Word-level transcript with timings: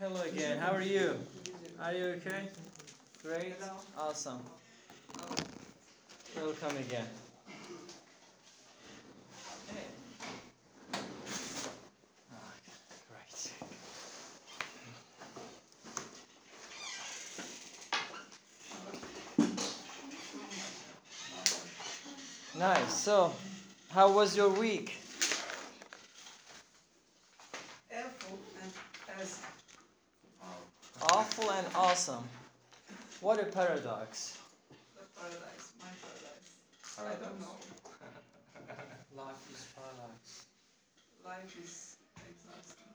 Hello 0.00 0.22
again. 0.22 0.58
How 0.58 0.70
are 0.70 0.80
you? 0.80 1.16
Are 1.82 1.92
you 1.92 2.04
okay? 2.18 2.46
Great. 3.20 3.54
Awesome. 3.98 4.38
Welcome 6.36 6.76
again. 6.76 7.08
Ah, 12.32 12.36
great. 13.10 13.52
Nice. 22.56 22.94
So, 22.94 23.32
how 23.90 24.12
was 24.12 24.36
your 24.36 24.50
week? 24.50 24.96
Awful 27.90 28.38
and 28.62 28.72
as 29.20 29.40
Awful 31.02 31.50
and 31.52 31.66
awesome. 31.98 32.28
What 33.20 33.40
a 33.40 33.44
paradox. 33.44 34.38
the 34.94 35.02
paradise, 35.18 35.72
my 35.80 35.88
paradise. 36.02 36.48
I 36.98 37.14
don't 37.24 37.40
know. 37.40 37.56
Life 39.16 39.42
is 39.52 39.64
paradox. 39.74 40.44
Life 41.24 41.56
is 41.62 41.96
exhausting. 42.16 42.92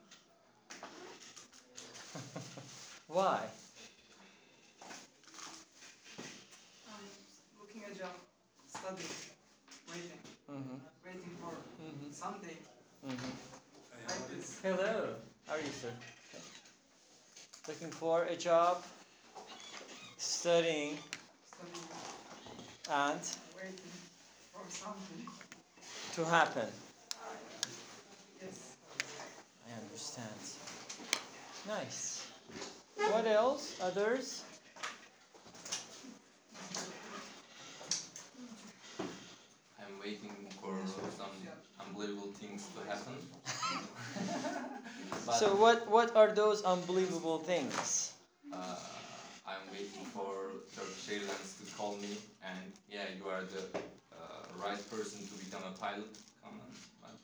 Why? 3.08 3.40
I'm 6.88 7.04
looking 7.60 7.82
a 7.84 7.94
job, 7.94 8.16
studying, 8.68 9.16
waiting, 9.88 10.20
Mm-hmm. 10.50 10.76
waiting 11.04 11.36
for 11.40 11.52
Mm-hmm. 11.82 12.12
something 12.12 12.56
Mm-hmm. 13.06 13.30
Hello. 14.62 15.14
How 15.46 15.54
are 15.54 15.58
you, 15.58 15.72
sir? 15.82 15.92
Looking 17.66 17.90
for 17.90 18.24
a 18.24 18.36
job, 18.36 18.82
studying, 20.18 20.98
and 22.90 23.20
waiting 23.56 23.80
for 24.52 24.60
something. 24.68 25.26
to 26.14 26.24
happen. 26.26 26.68
Yes. 28.42 28.76
I 29.66 29.80
understand. 29.80 30.28
Nice. 31.66 32.26
What 32.96 33.26
else? 33.26 33.80
Others? 33.80 34.44
I'm 39.80 39.98
waiting 40.02 40.36
for 40.60 40.76
some 41.16 41.32
unbelievable 41.80 42.28
things 42.38 42.68
to 42.74 42.80
happen. 42.86 43.14
but 45.34 45.38
So 45.40 45.54
what 45.56 45.88
what 45.88 46.14
are 46.16 46.30
those 46.32 46.62
unbelievable 46.62 47.38
things? 47.38 48.12
uh, 48.52 48.56
I'm 49.46 49.64
waiting 49.72 50.06
for 50.14 50.30
Turkish 50.76 51.08
Airlines 51.10 51.50
to 51.60 51.64
call 51.76 51.96
me 51.96 52.16
and 52.44 52.72
yeah, 52.88 53.06
you 53.18 53.28
are 53.28 53.42
the 53.42 53.62
uh, 54.14 54.46
right 54.62 54.82
person 54.90 55.18
to 55.26 55.34
become 55.44 55.62
a 55.66 55.74
pilot. 55.78 56.12
Come 56.42 56.54
on, 56.64 56.70
but 57.02 57.16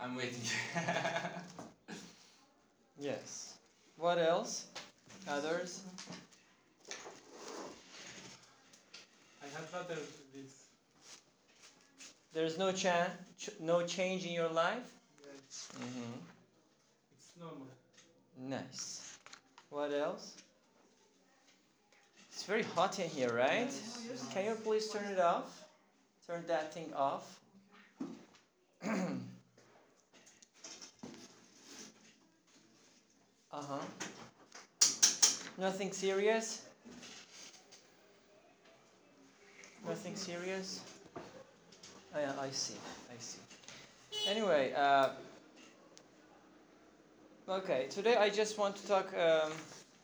I'm 0.00 0.16
waiting. 0.16 0.42
Yes. 3.00 3.54
What 3.96 4.18
else? 4.18 4.66
Others? 5.28 5.82
I 9.42 9.46
had 9.54 9.64
rather 9.72 9.94
this. 10.34 10.50
There's 12.34 12.58
no 12.58 12.72
chan 12.72 13.10
ch- 13.40 13.50
no 13.60 13.86
change 13.86 14.24
in 14.26 14.32
your 14.32 14.48
life? 14.48 14.82
Yes, 15.24 15.68
Mm-hmm. 15.78 16.37
Normal. 17.38 17.66
Nice. 18.38 19.18
What 19.70 19.92
else? 19.92 20.34
It's 22.32 22.44
very 22.44 22.62
hot 22.62 22.98
in 22.98 23.08
here, 23.10 23.32
right? 23.32 23.70
Can 24.32 24.44
you 24.44 24.54
please 24.54 24.88
turn 24.90 25.04
it 25.06 25.18
off? 25.20 25.64
Turn 26.26 26.44
that 26.46 26.72
thing 26.72 26.92
off. 26.94 27.38
uh 28.84 28.88
huh. 33.52 33.78
Nothing 35.58 35.90
serious? 35.92 36.62
Nothing 39.86 40.14
serious? 40.14 40.80
Oh, 42.14 42.20
yeah, 42.20 42.32
I 42.40 42.50
see. 42.50 42.74
I 43.10 43.16
see. 43.18 43.38
Anyway, 44.28 44.72
uh, 44.76 45.08
Okay, 47.50 47.86
today 47.88 48.14
I 48.14 48.28
just 48.28 48.58
want 48.58 48.76
to 48.76 48.86
talk. 48.86 49.06
Um, 49.16 49.50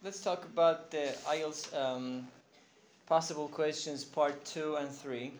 let's 0.03 0.22
talk 0.22 0.47
about 0.47 0.91
the 0.91 1.15
IELTS 1.28 1.77
um, 1.77 2.27
possible 3.06 3.49
questions 3.49 4.03
part 4.03 4.43
two 4.47 4.77
and 4.77 4.88
three. 4.88 5.31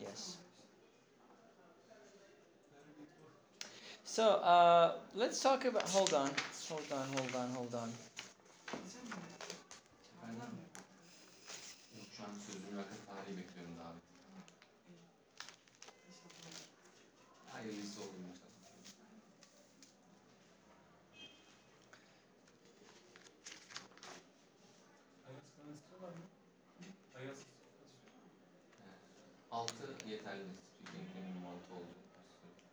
Yes. 0.00 0.38
So 4.04 4.36
uh, 4.40 4.92
let's 5.14 5.42
talk 5.42 5.66
about. 5.66 5.86
Hold 5.90 6.14
on, 6.14 6.30
hold 6.70 6.92
on, 6.92 7.06
hold 7.18 7.34
on, 7.36 7.50
hold 7.50 7.74
on. 7.74 7.92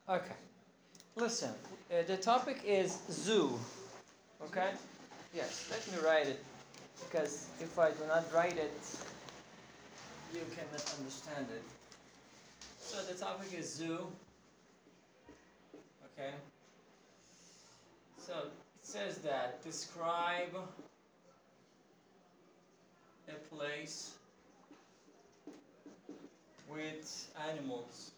Okay. 0.10 0.36
Listen, 1.16 1.52
uh, 1.90 2.04
the 2.08 2.18
topic 2.18 2.62
is 2.66 2.98
zoo. 3.10 3.58
Okay? 4.44 4.72
Yes, 5.34 5.70
let 5.72 5.86
me 5.92 6.06
write 6.06 6.28
it. 6.28 6.44
Because 7.00 7.48
if 7.60 7.78
I 7.80 7.92
do 7.92 8.06
not 8.08 8.26
write 8.34 8.58
it, 8.58 8.74
you 10.34 10.42
cannot 10.56 10.96
understand 10.98 11.48
it. 11.54 11.64
So 12.80 13.02
the 13.04 13.18
topic 13.18 13.54
is 13.58 13.74
zoo. 13.74 14.08
Okay? 16.06 16.32
So 18.18 18.34
it 18.34 18.52
says 18.84 19.18
that 19.20 19.64
describe 19.64 20.56
a 23.30 23.56
place 23.56 24.16
with 26.74 27.30
animals. 27.50 28.12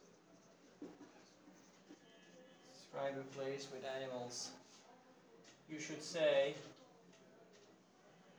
Describe 2.74 3.14
a 3.18 3.38
place 3.38 3.68
with 3.74 3.84
animals. 4.00 4.52
You 5.69 5.80
should 5.80 6.03
say 6.03 6.53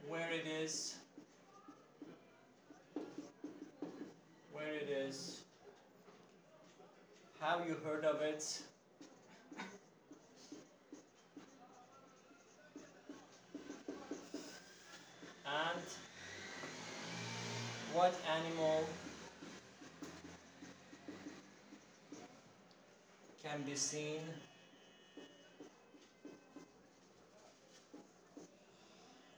where 0.09 0.31
it 0.31 0.47
is, 0.47 0.95
where 4.53 4.75
it 4.75 4.89
is, 4.89 5.41
how 7.41 7.61
you 7.67 7.77
heard 7.85 8.05
of 8.05 8.21
it, 8.21 8.61
and 15.47 15.83
what 17.93 18.15
animal 18.37 18.89
can 23.45 23.63
be 23.63 23.77
seen. 23.77 24.21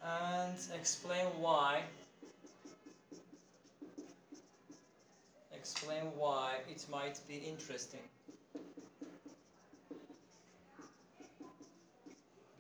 And 0.02 0.56
explain 0.74 1.26
why. 1.40 1.82
Explain 5.52 6.04
why 6.16 6.58
it 6.70 6.86
might 6.88 7.18
be 7.26 7.36
interesting. 7.36 8.00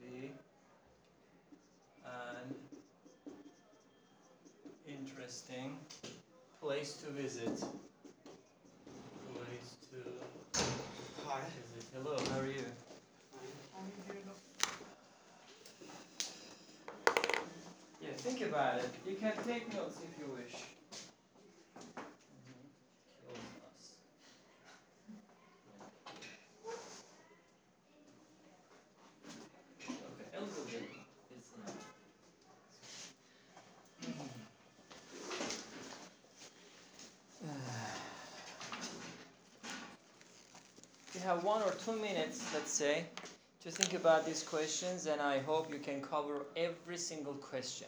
Be 0.00 0.32
an 2.04 2.54
interesting 4.88 5.76
place 6.60 6.94
to 6.94 7.10
visit 7.10 7.62
Hi. 11.26 11.40
hello 11.92 12.20
how 12.30 12.38
are 12.38 12.46
you 12.46 12.62
Yeah, 18.00 18.10
think 18.18 18.42
about 18.42 18.78
it. 18.78 18.90
You 19.04 19.16
can 19.16 19.32
take 19.44 19.74
notes 19.74 19.98
if 20.04 20.16
you 20.20 20.32
wish. 20.32 20.54
Kills 23.24 23.38
us. 23.66 23.90
have 41.26 41.42
one 41.42 41.60
or 41.62 41.72
two 41.86 41.94
minutes, 42.02 42.42
let's 42.52 42.72
say, 42.72 43.04
to 43.62 43.70
think 43.70 43.94
about 43.94 44.26
these 44.26 44.42
questions, 44.42 45.06
and 45.06 45.20
I 45.20 45.38
hope 45.38 45.72
you 45.72 45.78
can 45.78 46.02
cover 46.02 46.44
every 46.56 46.96
single 46.96 47.34
question. 47.34 47.86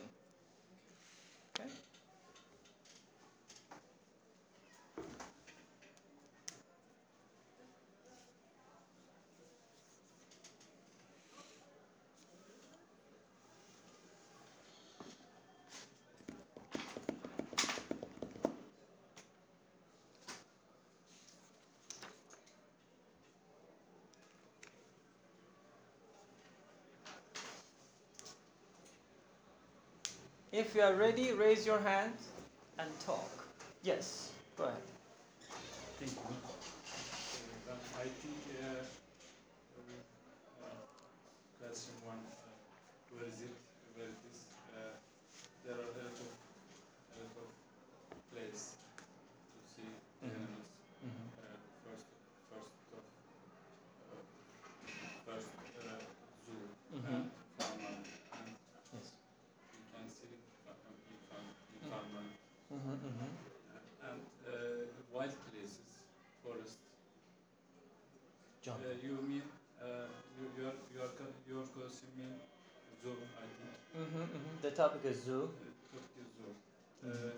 You 30.79 30.85
are 30.85 30.95
ready, 30.95 31.33
raise 31.33 31.67
your 31.67 31.81
hand 31.81 32.13
and 32.79 32.89
talk. 33.05 33.31
Yes, 33.83 34.31
go 34.57 34.65
ahead. 34.65 34.77
Thank 35.99 36.13
you. 36.13 36.37
I 37.99 38.07
think 38.23 38.39
uh, 38.63 38.79
question 41.59 41.95
one, 42.07 42.23
uh, 42.31 42.55
where 43.11 43.27
is 43.27 43.43
it? 43.43 43.55
Where 43.99 44.07
it 44.07 44.23
is? 44.31 44.39
Uh, 44.71 44.95
there 45.67 45.75
are 45.75 45.83
a 45.83 45.95
lot 45.99 46.15
of, 46.15 46.31
a 47.11 47.15
lot 47.27 47.35
of 47.43 47.49
places 48.31 48.79
to 49.51 49.59
see 49.75 49.91
Mhm. 50.23 50.31
animals. 50.31 50.71
Mhm. 51.03 51.27
Uh, 51.43 51.59
first, 51.83 52.07
first 52.51 52.71
of, 52.95 53.05
uh, 54.15 54.23
first 55.27 55.51
uh, 55.83 55.99
zoo 56.47 56.63
Mhm. 56.95 57.15
and 57.19 57.31
farmland, 57.59 58.05
and 58.39 58.49
Yes. 58.95 59.07
you 59.75 59.83
can 59.93 60.07
see 60.07 60.35
uh, 60.71 60.75
in 61.11 61.19
farm, 61.29 61.47
in 61.75 61.81
farmland. 61.91 62.31
Mm-hmm, 62.73 62.97
mm-hmm. 63.07 63.31
and 64.09 64.21
uh, 64.47 64.53
wild 65.13 65.35
places, 65.51 65.81
forest. 66.43 66.79
John. 68.69 68.81
Uh, 68.85 68.93
you 69.03 69.17
mean 69.29 69.43
uh, 69.81 70.07
your 70.61 70.73
your 70.97 71.09
your 71.49 71.63
question 71.77 72.09
mean 72.19 72.35
zoo? 73.03 73.17
I 73.41 73.47
think 73.59 73.77
Mm-hmm, 73.99 74.21
mm-hmm. 74.23 74.57
The 74.63 74.71
topic 74.71 75.05
is 75.05 75.23
zoo. 75.25 75.43
uh, 75.43 75.71
Turkey 75.93 76.25
zoo. 76.37 76.53
Uh, 77.03 77.09
Mhm. 77.09 77.33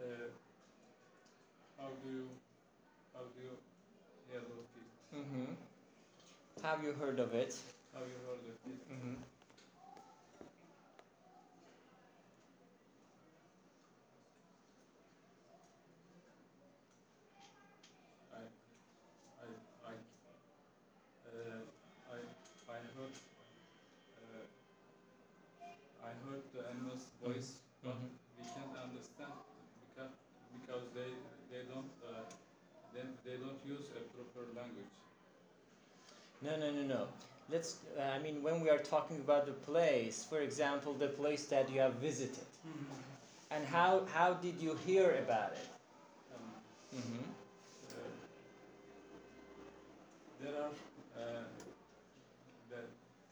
uh, 0.00 0.28
how 1.78 1.90
do 2.02 2.08
you 2.16 2.28
how 3.14 3.24
do 3.34 3.40
you 3.48 3.56
hear 4.30 4.40
of 4.40 4.78
it? 4.82 4.88
Mm-hmm. 5.16 5.52
Have 6.62 6.82
you 6.82 6.92
heard 6.92 7.20
of 7.20 7.34
it? 7.34 7.54
How 7.92 8.00
you 8.00 8.18
heard 8.26 8.40
of 8.40 8.72
it? 8.72 8.90
Mm-hmm. 8.92 9.14
I 18.32 18.42
I 19.42 19.46
I 19.90 19.94
uh, 21.26 21.62
I 22.12 22.18
I 22.72 22.78
heard 22.96 23.14
uh, 24.18 24.44
I 26.04 26.10
heard 26.24 26.42
the 26.54 26.62
animal's 26.70 27.06
voice, 27.22 27.50
but 27.82 27.96
Mhm. 27.96 28.10
we 28.38 28.44
can't 28.54 28.76
understand 28.86 29.34
because 29.82 30.12
because 30.54 30.84
they 30.94 31.10
they 31.50 31.62
don't 31.72 31.90
uh, 32.10 32.24
they, 32.94 33.04
they 33.26 33.36
don't 33.44 33.60
use 33.66 33.90
a 34.00 34.02
proper 34.14 34.44
language. 34.58 34.94
No, 36.44 36.56
no, 36.56 36.70
no, 36.72 36.82
no. 36.82 37.06
Let's. 37.50 37.78
Uh, 37.98 38.02
I 38.02 38.18
mean, 38.18 38.42
when 38.42 38.60
we 38.60 38.70
are 38.70 38.78
talking 38.78 39.18
about 39.18 39.46
the 39.46 39.52
place, 39.52 40.24
for 40.24 40.40
example, 40.40 40.94
the 40.94 41.08
place 41.08 41.46
that 41.46 41.70
you 41.70 41.80
have 41.80 41.94
visited, 41.94 42.46
and 43.50 43.64
how 43.66 44.04
how 44.12 44.34
did 44.34 44.60
you 44.60 44.74
hear 44.86 45.10
about 45.24 45.52
it? 45.52 45.68
Um, 46.34 46.50
Mm-hmm. 46.94 47.24
uh, 47.90 48.10
there 50.40 50.54
are 50.62 50.70
uh, 51.16 51.44
the, 52.70 52.80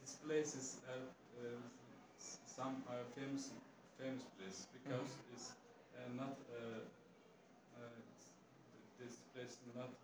these 0.01 0.17
places 0.27 0.79
are 0.89 1.05
uh, 1.45 1.59
some 2.47 2.83
are 2.89 3.05
famous 3.17 3.51
famous 3.99 4.25
place 4.39 4.67
because 4.73 5.11
it's 5.35 5.53
uh, 5.97 6.09
not 6.17 6.35
uh, 6.53 6.81
uh, 7.77 7.99
it's- 7.99 8.31
this 9.01 9.17
place 9.35 9.57
not 9.77 9.91
uh, 9.91 10.02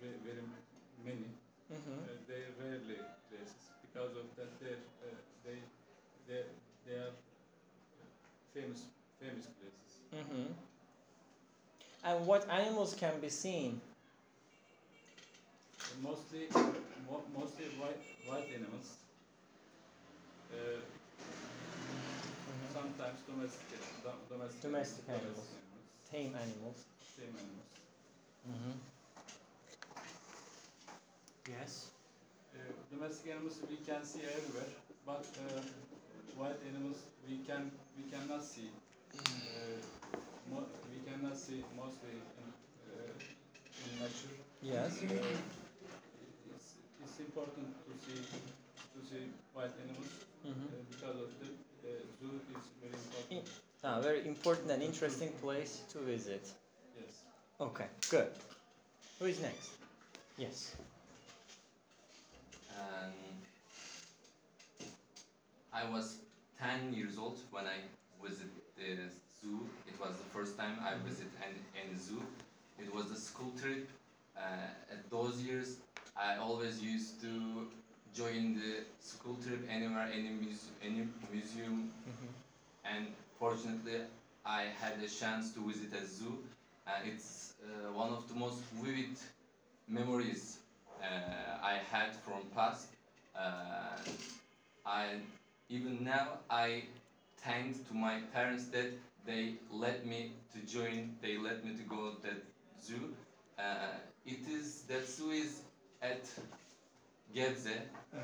very, 0.00 0.18
very 0.24 0.42
many. 1.04 1.28
Mm-hmm. 1.72 2.00
Uh, 2.02 2.16
they 2.26 2.42
rarely 2.58 2.98
places 3.30 3.62
because 3.82 4.12
of 4.16 4.26
that 4.36 4.50
they 4.60 4.74
uh, 4.74 5.14
they 5.44 5.58
they 6.28 6.42
they 6.86 6.94
are 6.98 7.12
famous 8.54 8.86
famous 9.20 9.46
places. 9.58 9.90
Mm-hmm. 10.14 10.52
And 12.04 12.26
what 12.26 12.48
animals 12.50 12.94
can 12.98 13.20
be 13.20 13.28
seen? 13.28 13.80
Mostly 16.02 16.48
mo- 17.06 17.22
mostly 17.36 17.66
white 17.78 18.00
white 18.26 18.48
animals. 18.54 18.96
Uh, 20.52 20.80
sometimes 22.72 23.18
domestic 23.26 23.78
do- 24.02 24.22
domestic 24.30 24.62
Domestic 24.62 25.04
animals. 25.08 25.26
animals, 25.28 25.48
Tame 26.10 26.34
animals. 26.34 26.78
tame 27.16 27.34
animals. 27.42 27.70
Mm-hmm. 31.50 31.60
Yes. 31.62 31.90
Uh, 32.54 32.58
domestic 32.90 33.32
animals 33.32 33.58
we 33.68 33.76
can 33.86 34.04
see 34.04 34.20
everywhere, 34.22 34.70
but 35.06 35.24
uh, 35.46 35.60
wild 36.38 36.56
animals 36.68 36.98
we 37.28 37.38
can 37.46 37.70
we 37.96 38.04
cannot 38.10 38.42
see. 38.42 38.70
Uh, 39.14 39.78
mo- 40.50 40.70
we 40.90 40.98
cannot 41.06 41.36
see 41.36 41.62
mostly 41.76 42.14
in, 42.40 42.46
uh, 42.90 43.12
in 43.86 43.90
nature. 43.98 44.34
Yes. 44.62 45.02
Uh, 45.02 45.14
it's, 46.54 46.74
it's 47.02 47.18
important 47.20 47.68
to 47.86 47.92
see 48.04 48.20
to 48.94 48.98
see 49.08 49.22
wild 49.54 49.72
animals 49.84 50.10
uh, 50.10 50.48
Mm-hmm. 50.48 50.68
because 50.90 51.16
of 51.20 51.28
the 51.40 51.48
uh, 51.84 51.92
zoo 52.18 52.40
is 52.56 52.64
very 52.80 52.96
important. 52.96 53.44
Ah, 53.84 54.00
very 54.00 54.26
important 54.26 54.70
and 54.70 54.82
interesting 54.82 55.30
place 55.42 55.82
to 55.92 55.98
visit. 55.98 56.42
Yes. 56.96 57.22
Okay, 57.60 57.86
good. 58.10 58.30
Who 59.18 59.26
is 59.26 59.40
next? 59.40 59.70
Yes. 60.38 60.74
And 62.80 63.14
I 65.72 65.84
was 65.90 66.18
10 66.58 66.92
years 66.92 67.18
old 67.18 67.38
when 67.50 67.64
I 67.66 67.78
visited 68.22 68.50
the 68.76 68.96
zoo. 69.40 69.68
It 69.88 69.98
was 70.00 70.16
the 70.16 70.28
first 70.36 70.56
time 70.56 70.76
I 70.82 70.92
Mhm. 70.94 71.02
visited 71.08 71.32
any, 71.80 71.96
zoo. 71.96 72.22
It 72.78 72.92
was 72.94 73.10
a 73.10 73.16
school 73.16 73.52
trip. 73.60 73.88
Uh, 74.36 74.92
at 74.94 75.10
those 75.10 75.42
years, 75.42 75.68
I 76.16 76.36
always 76.36 76.82
used 76.82 77.20
to 77.20 77.32
join 78.14 78.54
the 78.60 78.84
school 79.00 79.36
trip 79.44 79.62
anywhere, 79.68 80.06
any, 80.18 80.30
muse- 80.30 80.70
any 80.82 81.02
museum. 81.30 81.90
Mm-hmm. 82.08 82.30
And 82.84 83.06
fortunately, 83.38 83.98
I 84.44 84.62
had 84.82 84.94
a 85.02 85.08
chance 85.08 85.52
to 85.54 85.60
visit 85.70 85.92
a 85.92 86.04
zoo. 86.06 86.38
And 86.86 87.06
it's 87.12 87.54
uh, 87.62 87.92
one 87.92 88.10
of 88.10 88.26
the 88.28 88.34
most 88.34 88.60
vivid 88.82 89.16
memories 89.88 90.58
uh, 90.58 90.69
I 91.02 91.78
had 91.90 92.14
from 92.16 92.42
past. 92.54 92.88
Uh, 93.36 93.96
I 94.86 95.04
even 95.68 96.04
now 96.04 96.38
I 96.50 96.84
thank 97.38 97.86
to 97.88 97.94
my 97.94 98.20
parents 98.34 98.66
that 98.66 98.90
they 99.26 99.54
let 99.70 100.06
me 100.06 100.32
to 100.52 100.58
join. 100.66 101.16
They 101.22 101.38
let 101.38 101.64
me 101.64 101.76
to 101.76 101.82
go 101.82 102.12
that 102.22 102.42
zoo. 102.82 103.14
Uh, 103.58 103.96
it 104.26 104.40
is 104.48 104.82
that 104.88 105.06
zoo 105.08 105.30
is 105.30 105.62
at 106.02 106.24
Gebze. 107.34 107.76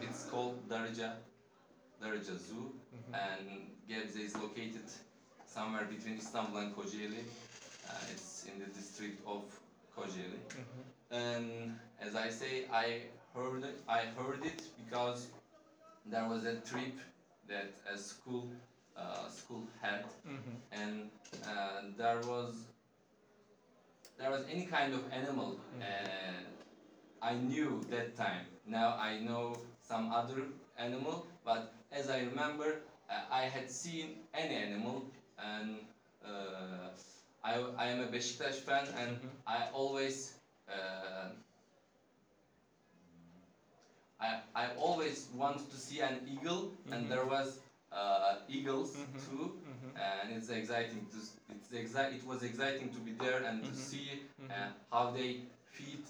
It's 0.02 0.24
called 0.24 0.68
Darıca 0.68 1.12
Darıca 2.02 2.36
Zoo, 2.38 2.72
Mm-hmm. 2.96 3.14
and 3.14 3.48
Gebze 3.88 4.16
is 4.24 4.34
located 4.36 4.88
somewhere 5.46 5.84
between 5.84 6.16
Istanbul 6.18 6.58
and 6.60 6.74
Kocaeli. 6.76 7.22
Uh, 7.88 7.92
it's 8.12 8.44
in 8.46 8.58
the 8.58 8.66
district 8.66 9.20
of 9.26 9.42
Kocaeli. 9.96 10.40
Mm-hmm. 10.48 10.82
And 11.10 11.78
as 11.98 12.14
I 12.14 12.28
say, 12.28 12.66
I 12.72 13.02
heard 13.34 13.64
it, 13.64 13.80
I 13.88 14.00
heard 14.16 14.44
it 14.44 14.62
because 14.76 15.28
there 16.04 16.24
was 16.26 16.44
a 16.44 16.56
trip 16.56 16.98
that 17.48 17.72
a 17.92 17.96
school 17.98 18.50
uh, 18.96 19.28
school 19.28 19.68
had, 19.80 20.04
Mm-hmm. 20.26 20.56
and 20.72 21.10
uh, 21.46 21.80
there 21.96 22.20
was 22.20 22.68
there 24.18 24.30
was 24.30 24.44
any 24.48 24.64
kind 24.64 24.92
of 24.92 25.00
animal, 25.12 25.58
and 25.80 26.46
I 27.22 27.34
knew 27.34 27.82
that 27.88 28.14
time. 28.16 28.46
Now 28.64 28.94
I 28.98 29.18
know 29.18 29.56
some 29.80 30.10
other 30.12 30.44
animal, 30.76 31.26
but 31.44 31.72
as 31.92 32.08
I 32.08 32.20
remember, 32.20 32.80
uh, 33.08 33.20
I 33.30 33.42
had 33.42 33.70
seen 33.70 34.16
any 34.34 34.54
animal, 34.54 35.04
and 35.38 35.80
uh, 36.24 36.88
I, 37.42 37.54
I 37.76 37.86
am 37.86 38.00
a 38.00 38.06
Beşiktaş 38.12 38.56
fan 38.64 38.86
and 38.96 39.16
Mhm. 39.20 39.30
I 39.46 39.58
always 39.72 40.32
uh, 40.34 40.35
I, 44.20 44.40
I 44.54 44.66
always 44.78 45.28
wanted 45.34 45.70
to 45.70 45.76
see 45.76 46.00
an 46.00 46.20
eagle 46.26 46.72
Mhm. 46.86 46.92
and 46.92 47.10
there 47.10 47.24
was 47.24 47.58
uh, 47.92 48.36
eagles 48.48 48.96
Mhm. 48.96 49.20
too 49.26 49.44
Mhm. 49.62 49.96
and 49.96 50.32
it's 50.36 50.48
exciting 50.48 51.06
to 51.12 51.18
it's 51.54 51.68
exci- 51.70 52.14
it 52.16 52.24
was 52.26 52.42
exciting 52.42 52.90
to 52.92 52.98
be 53.00 53.12
there 53.12 53.42
and 53.44 53.62
to 53.62 53.70
Mhm. 53.70 53.76
see 53.76 54.08
Mhm. 54.40 54.50
uh, 54.50 54.68
how 54.90 55.10
they 55.10 55.42
feed 55.70 56.04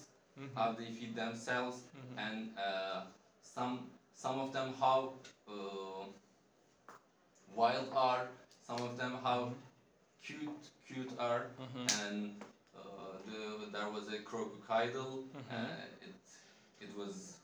how 0.55 0.73
they 0.73 0.91
feed 0.93 1.15
themselves 1.15 1.83
and 2.17 2.57
uh, 2.59 3.03
some 3.43 3.91
some 4.15 4.39
of 4.41 4.53
them 4.53 4.73
how 4.81 5.13
uh, 5.49 6.05
wild 7.55 7.89
are 7.95 8.29
some 8.67 8.81
of 8.81 8.97
them 8.99 9.13
how 9.23 9.53
cute 10.23 10.71
cute 10.87 11.13
are 11.19 11.47
and 12.03 12.45
the, 13.27 13.69
there 13.73 13.89
was 13.89 14.09
a 14.09 14.19
crocodile 14.21 15.25
Mhm. 15.35 15.51
uh, 15.51 16.05
it 16.07 16.15
it 16.81 16.97
was 16.97 17.37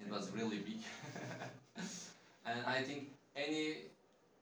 it 0.00 0.08
was 0.10 0.30
really 0.30 0.58
big 0.58 0.80
and 2.46 2.62
I 2.66 2.82
think 2.82 3.08
any 3.36 3.84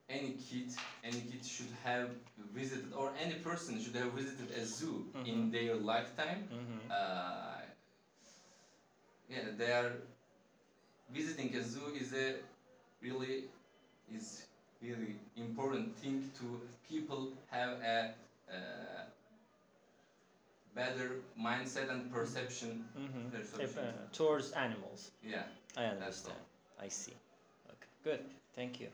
any 0.09 0.31
kid 0.31 0.73
any 1.03 1.21
kid 1.21 1.45
should 1.45 1.71
have 1.83 2.09
visited 2.37 2.93
or 2.93 3.11
any 3.17 3.35
person 3.35 3.79
should 3.79 3.95
have 3.95 4.11
visited 4.11 4.51
a 4.51 4.63
zoo 4.65 5.05
in 5.25 5.35
Mhm. 5.47 5.51
their 5.51 5.75
lifetime 5.75 6.47
Mhm. 6.51 6.91
uh, 6.91 7.61
yeah, 9.29 9.41
they 9.57 9.71
are 9.71 9.91
visiting 11.09 11.53
a 11.55 11.61
zoo 11.61 11.87
is 11.93 12.13
a 12.13 12.35
really 13.01 13.43
is 14.07 14.43
really 14.81 15.15
important 15.35 15.95
thing 15.97 16.21
to 16.37 16.59
people 16.87 17.31
have 17.51 17.71
a 17.81 17.97
uh, 18.49 19.01
better 20.75 21.09
mindset 21.39 21.89
and 21.89 22.11
perception. 22.11 22.85
Mhm. 22.97 23.31
Perception. 23.31 23.61
If, 23.61 23.77
uh, 23.77 23.91
towards 24.13 24.51
animals. 24.51 25.11
Yeah, 25.23 25.43
I 25.77 25.85
understand. 25.85 26.37
I 26.81 26.89
see. 26.89 27.13
Okay. 27.67 27.89
Good. 28.03 28.21
Thank 28.55 28.79
you. 28.79 28.87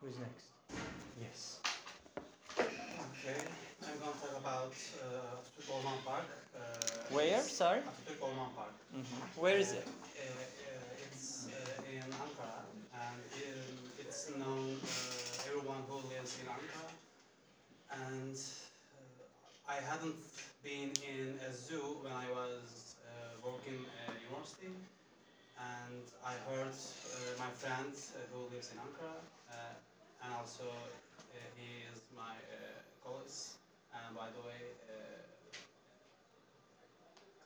Who's 0.00 0.16
next? 0.18 0.46
Yes. 1.20 1.58
Okay, 2.58 3.40
I'm 3.82 3.98
going 3.98 4.12
to 4.14 4.20
talk 4.20 4.36
about 4.38 4.72
uh, 5.02 5.36
Atatürk 5.38 5.74
Orman 5.74 5.98
Park. 6.04 6.24
Uh, 6.56 6.60
Where? 7.14 7.40
Sorry. 7.42 7.80
Atatürk 7.80 8.22
Orman 8.22 8.50
Park. 8.56 8.74
Mhm. 8.94 9.40
Where 9.42 9.56
is 9.58 9.72
it? 9.72 9.86
uh, 9.86 10.20
uh, 10.20 11.04
it's 11.06 11.46
uh, 11.46 11.90
in 11.92 12.02
Ankara, 12.24 12.62
and 12.94 13.22
um, 13.44 13.78
it's 13.98 14.30
known 14.38 14.78
uh, 14.82 15.48
everyone 15.48 15.82
who 15.88 15.96
lives 16.14 16.38
in 16.40 16.46
Ankara. 16.46 16.88
And 17.90 18.36
I 19.68 19.74
hadn't 19.90 20.16
been 20.64 20.90
in 21.14 21.38
a 21.48 21.52
zoo 21.52 21.98
when 22.02 22.12
I 22.12 22.26
was 22.32 22.96
uh, 23.04 23.10
working 23.44 23.84
at 24.06 24.14
university, 24.28 24.72
and 25.58 26.04
I 26.24 26.34
heard 26.48 26.72
uh, 26.72 27.38
my 27.38 27.50
friend 27.60 27.92
uh, 27.94 28.18
who 28.32 28.48
lives 28.54 28.70
in 28.72 28.78
Ankara, 28.78 29.18
uh, 29.52 29.54
and 30.24 30.30
also 30.34 30.64
uh, 30.64 31.22
he 31.56 31.84
is 31.92 32.00
my 32.16 32.32
uh, 32.32 32.80
colleague, 33.04 33.40
and 33.94 34.16
by 34.16 34.28
the 34.36 34.42
way, 34.48 34.62
uh, 34.88 35.20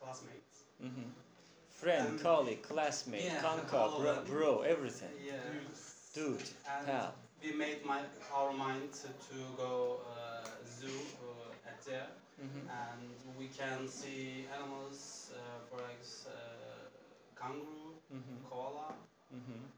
classmate. 0.01 0.53
Mhm. 0.81 1.11
Friend, 1.81 2.09
Um, 2.09 2.19
colleague, 2.21 2.63
classmate, 2.63 3.25
yeah, 3.25 3.43
bro, 3.69 4.23
bro, 4.25 4.61
everything. 4.63 5.11
Yeah. 5.21 5.41
Dude, 6.15 6.43
And 6.69 6.87
pal. 6.87 7.15
we 7.43 7.53
made 7.53 7.85
my 7.85 8.01
our 8.33 8.53
mind 8.53 8.93
to, 9.01 9.09
to 9.29 9.39
go 9.57 10.01
uh, 10.07 10.47
zoo 10.79 11.01
there, 11.85 12.09
Mhm. 12.39 12.69
and 12.69 13.37
we 13.39 13.47
can 13.49 13.89
see 13.89 14.47
animals, 14.53 15.31
uh, 15.35 15.59
for 15.69 15.81
example, 15.91 16.33
uh, 16.33 16.89
kangaroo, 17.39 17.95
Mhm. 18.11 18.45
koala, 18.49 18.95
Mhm. 19.31 19.71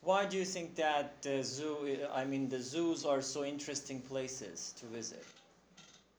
Why 0.00 0.24
do 0.24 0.36
you 0.38 0.44
think 0.46 0.76
that 0.76 1.20
the 1.22 1.42
zoo, 1.42 1.98
I 2.12 2.24
mean, 2.24 2.48
the 2.48 2.62
zoos 2.62 3.04
are 3.04 3.20
so 3.20 3.44
interesting 3.44 4.00
places 4.00 4.72
to 4.80 4.86
visit? 4.86 5.24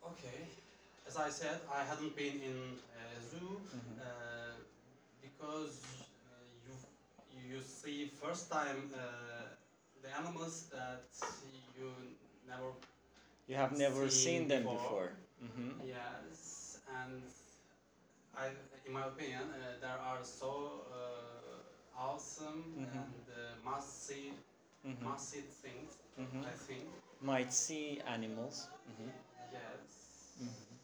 okay, 0.03 0.48
as 1.08 1.17
I 1.17 1.29
said, 1.29 1.60
I 1.72 1.84
hadn't 1.84 2.15
been 2.15 2.39
in 2.41 2.58
a 2.96 3.22
zoo. 3.29 3.62
Mhm. 3.74 4.00
Uh, 4.00 4.53
because 5.22 5.77
uh, 6.27 6.44
you 6.65 6.74
you 7.56 7.62
see 7.62 8.12
first 8.22 8.50
time 8.51 8.89
uh, 8.96 9.57
the 10.08 10.16
animals 10.18 10.66
that 10.72 11.04
you 11.78 11.92
never 12.48 12.72
You 13.48 13.56
have 13.56 13.72
never 13.78 14.10
Seen 14.10 14.42
seen 14.44 14.48
them 14.48 14.64
before. 14.64 14.78
before. 14.78 15.12
Mhm. 15.44 15.74
yes 15.86 16.80
and 16.88 17.24
I 18.36 18.48
in 18.86 18.92
my 18.94 19.04
opinion 19.06 19.44
uh, 19.52 19.80
there 19.82 19.98
are 20.10 20.24
so 20.24 20.84
uh, 20.92 22.00
awesome 22.00 22.64
Mhm. 22.78 23.04
and 23.04 23.26
uh, 23.30 23.56
must 23.64 24.06
see 24.08 24.34
Mhm. 24.86 25.04
must 25.04 25.30
see 25.30 25.42
things 25.64 25.98
Mhm. 26.20 26.46
I 26.46 26.56
think 26.68 26.84
Might 27.22 27.52
see 27.54 28.00
animals. 28.06 28.68
Mhm. 28.90 29.12
yes 29.52 30.38
Mhm. 30.40 30.78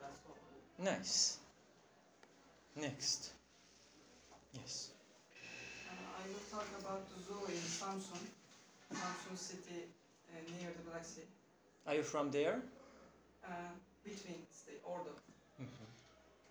that's 0.00 0.20
all 0.26 0.36
Nice. 0.78 1.38
Next. 2.76 3.32
Yes. 4.52 4.87
I 6.28 6.30
will 6.30 6.44
talk 6.52 6.68
about 6.78 7.08
the 7.08 7.16
zoo 7.24 7.40
in 7.48 7.56
Samsun, 7.56 8.20
Samsun 8.92 9.36
city 9.38 9.88
uh, 10.28 10.36
near 10.60 10.68
the 10.76 10.90
Black 10.90 11.02
Sea. 11.02 11.24
Are 11.86 11.94
you 11.94 12.02
from 12.02 12.30
there? 12.30 12.60
Uh, 13.42 13.72
between 14.04 14.44
state 14.52 14.82
Ordu. 14.84 15.14
Mhm. 15.58 15.86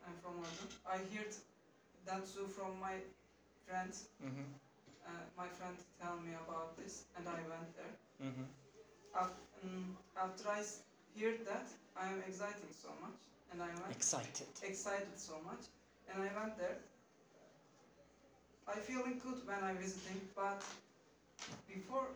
I'm 0.08 0.18
from 0.24 0.42
Ordu. 0.42 0.66
I 0.86 0.98
heard 1.14 1.34
that 2.08 2.26
zoo 2.28 2.48
from 2.48 2.80
my 2.80 2.96
friends. 3.68 4.06
Mhm. 4.26 4.46
Uh, 5.06 5.12
my 5.38 5.48
friend 5.58 5.78
tell 6.02 6.18
me 6.26 6.34
about 6.34 6.76
this, 6.78 7.04
and 7.16 7.28
I 7.30 7.40
went 7.54 7.70
there. 7.76 7.94
Mhm. 8.20 8.48
Af- 9.14 9.42
um, 9.64 9.96
after 10.16 10.50
I 10.50 10.62
heard 11.20 11.46
that, 11.46 11.68
I 11.96 12.08
am 12.14 12.20
excited 12.30 12.74
so 12.82 12.90
much, 13.06 13.20
and 13.52 13.62
I 13.62 13.70
went 13.82 13.92
Excited. 13.96 14.48
excited 14.64 15.20
so 15.20 15.40
much, 15.50 15.64
and 16.08 16.24
I 16.24 16.30
went 16.40 16.58
there. 16.58 16.78
I 18.68 18.76
feeling 18.76 19.20
good 19.24 19.46
when 19.48 19.64
I 19.64 19.74
visiting, 19.74 20.22
but 20.36 20.64
before, 21.68 22.08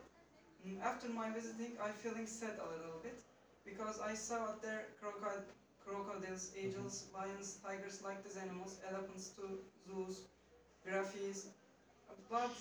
mm, 0.65 0.79
after 0.81 1.07
my 1.09 1.29
visiting, 1.29 1.77
I 1.81 1.91
feeling 1.91 2.25
sad 2.27 2.55
a 2.59 2.67
little 2.67 2.99
bit 3.01 3.19
because 3.65 3.99
I 3.99 4.13
saw 4.13 4.35
out 4.47 4.61
there 4.61 4.85
crocod- 4.99 5.45
crocodiles, 5.83 6.49
eagles, 6.55 7.03
lions, 7.13 7.55
tigers 7.63 8.01
like 8.03 8.23
these 8.23 8.35
animals, 8.37 8.77
elephants 8.89 9.29
too, 9.35 9.57
zoos, 9.87 10.21
giraffes, 10.83 11.45
but 12.29 12.51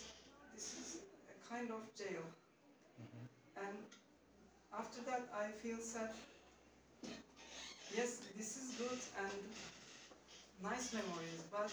this 0.54 0.74
is 0.74 0.96
a 1.28 1.48
kind 1.48 1.70
of 1.70 1.82
jail. 1.94 2.24
Mhm. 2.98 3.26
And 3.56 3.76
after 4.72 5.00
that, 5.02 5.22
I 5.32 5.50
feel 5.50 5.78
sad. 5.80 6.10
Yes, 7.90 8.20
this 8.36 8.56
is 8.56 8.70
good 8.78 8.98
and 9.18 9.42
nice 10.62 10.92
memories, 10.92 11.42
but 11.50 11.70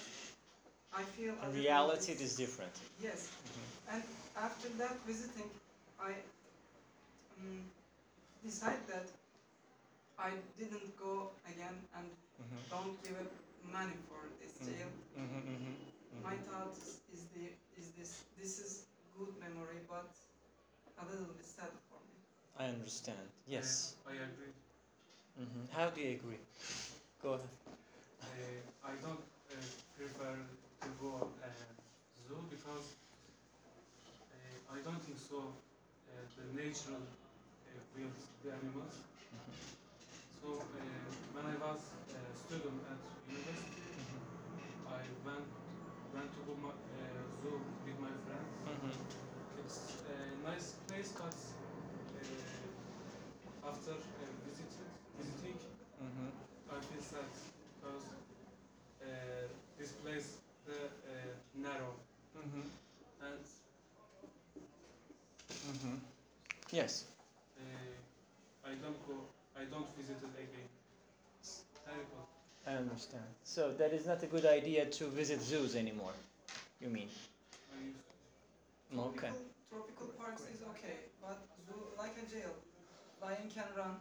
I 0.98 1.04
feel 1.04 1.34
a 1.44 1.50
reality, 1.50 2.08
bit- 2.14 2.22
it 2.22 2.22
is 2.26 2.36
different. 2.36 2.74
Yes, 3.02 3.28
Mhm. 3.46 3.94
and 3.94 4.04
after 4.36 4.70
that 4.82 4.96
visiting, 5.06 5.50
I 6.00 6.12
um, 7.40 7.72
decide 8.44 8.86
that 8.88 9.06
I 10.18 10.32
didn't 10.58 10.96
go 10.98 11.32
again 11.46 11.76
and 11.96 12.08
Mhm. 12.40 12.62
don't 12.70 13.02
give 13.04 13.16
up 13.18 13.32
money 13.64 13.98
for 14.08 14.22
this 14.40 14.54
jail. 14.66 14.90
Mhm. 15.16 15.42
Mhm. 15.54 15.76
My 16.24 16.36
Mhm. 16.36 16.44
thought 16.48 16.74
is, 16.78 17.00
is 17.14 17.22
the 17.34 17.46
is 17.80 17.92
this 17.98 18.12
this 18.38 18.60
is 18.60 18.72
good 19.18 19.32
memory, 19.46 19.80
but 19.88 20.08
a 20.98 21.06
little 21.06 21.26
bit 21.26 21.46
sad 21.46 21.72
for 21.90 22.00
me. 22.10 22.18
I 22.60 22.66
understand. 22.68 23.30
Yes. 23.48 23.94
Uh, 24.06 24.10
I 24.10 24.14
agree. 24.14 24.54
Mhm. 25.40 25.70
How 25.72 25.90
do 25.90 26.02
you 26.02 26.12
agree? 26.16 26.40
Go 27.22 27.34
ahead. 27.34 27.50
Uh, 28.22 28.28
I 28.84 28.96
don't 28.96 29.24
uh, 29.52 29.56
prefer 29.96 30.36
to 30.82 30.88
go 31.02 31.32
uh, 31.44 31.48
zoo 32.28 32.42
because 32.50 32.96
I 34.72 34.78
don't 34.84 35.02
think 35.04 35.18
so. 35.18 35.40
Uh, 36.08 36.12
the 36.38 36.44
natural 36.56 37.02
uh, 37.02 37.04
the 38.44 38.50
animals. 38.52 38.96
So 40.42 40.48
uh, 40.62 40.66
when 41.34 41.46
I 41.46 41.56
was 41.60 41.82
a 42.14 42.16
student 42.38 42.80
at 42.92 43.00
university, 43.28 43.82
I 44.88 45.02
went 45.26 45.48
went 46.14 46.30
to 46.36 46.40
go 46.48 46.54
my, 46.62 46.70
uh, 46.72 46.74
zoo 47.42 47.60
with 47.86 48.00
my 48.00 48.14
friends. 48.26 48.50
Mm-hmm. 48.68 48.94
It's 49.62 49.78
a 50.08 50.10
nice 50.48 50.68
place, 50.88 51.12
but 51.18 51.34
uh, 51.34 51.36
after 53.70 53.92
uh, 53.92 53.96
visited, 54.48 54.90
visiting, 55.18 55.58
Mm-hmm. 55.98 56.30
I 56.70 56.78
feel 56.86 57.02
sad 57.02 57.26
because 57.82 58.06
uh, 59.02 59.48
this 59.80 59.92
place 60.04 60.38
uh, 60.38 60.47
narrow 61.68 61.94
Mm-hmm. 62.38 62.68
and 63.28 63.44
Mm-hmm. 65.70 65.96
Yes. 66.72 67.06
uh, 67.60 68.70
I 68.70 68.74
don't 68.84 69.00
go. 69.08 69.16
I 69.56 69.64
don't 69.66 69.88
visit 69.98 70.18
it 70.22 70.34
again. 70.36 70.70
It's 71.40 71.64
terrible. 71.86 72.28
I 72.68 72.74
understand. 72.76 73.24
So 73.44 73.72
that 73.80 73.94
is 73.94 74.06
not 74.06 74.22
a 74.24 74.28
good 74.28 74.46
idea 74.46 74.86
to 74.86 75.08
visit 75.08 75.42
zoos 75.42 75.76
anymore. 75.76 76.14
You 76.82 76.90
mean? 76.90 77.10
I 77.74 77.80
used 77.82 77.98
Okay. 78.98 79.30
Tropical, 79.30 79.46
tropical 79.70 80.08
parks 80.20 80.44
is 80.54 80.62
okay, 80.72 80.98
but 81.22 81.38
zoo 81.66 81.80
like 81.98 82.16
a 82.18 82.26
jail. 82.32 82.54
Lion 83.22 83.50
can 83.54 83.68
run, 83.76 83.94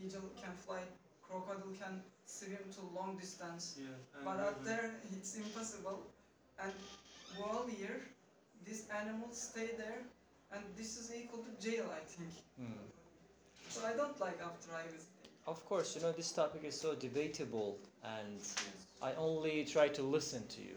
eagle 0.00 0.30
can 0.40 0.52
fly, 0.66 0.82
crocodile 1.22 1.74
can 1.78 2.02
swim 2.26 2.58
to 2.76 2.80
long 2.94 3.16
distance. 3.16 3.76
yeah. 3.78 3.96
But 4.24 4.38
out 4.40 4.64
there, 4.64 4.90
it's 5.12 5.34
impossible. 5.36 5.98
And 6.58 6.72
whole 7.38 7.68
year, 7.70 8.00
these 8.64 8.86
animals 9.00 9.36
stay 9.50 9.70
there, 9.76 10.00
and 10.52 10.62
this 10.76 10.96
is 10.98 11.12
equal 11.14 11.40
to 11.44 11.52
jail, 11.70 11.86
I 11.94 12.00
think. 12.04 12.30
Hmm. 12.58 12.82
So 13.68 13.80
I 13.86 13.92
don't 13.96 14.18
like 14.20 14.38
after 14.42 14.70
I 14.74 14.84
visit. 14.84 15.08
Of 15.46 15.64
course, 15.66 15.96
you 15.96 16.02
know 16.02 16.12
this 16.12 16.32
topic 16.32 16.62
is 16.64 16.78
so 16.80 16.94
debatable, 16.94 17.78
and 18.04 18.38
I 19.02 19.12
only 19.14 19.64
try 19.64 19.88
to 19.88 20.02
listen 20.02 20.46
to 20.48 20.60
you. 20.60 20.76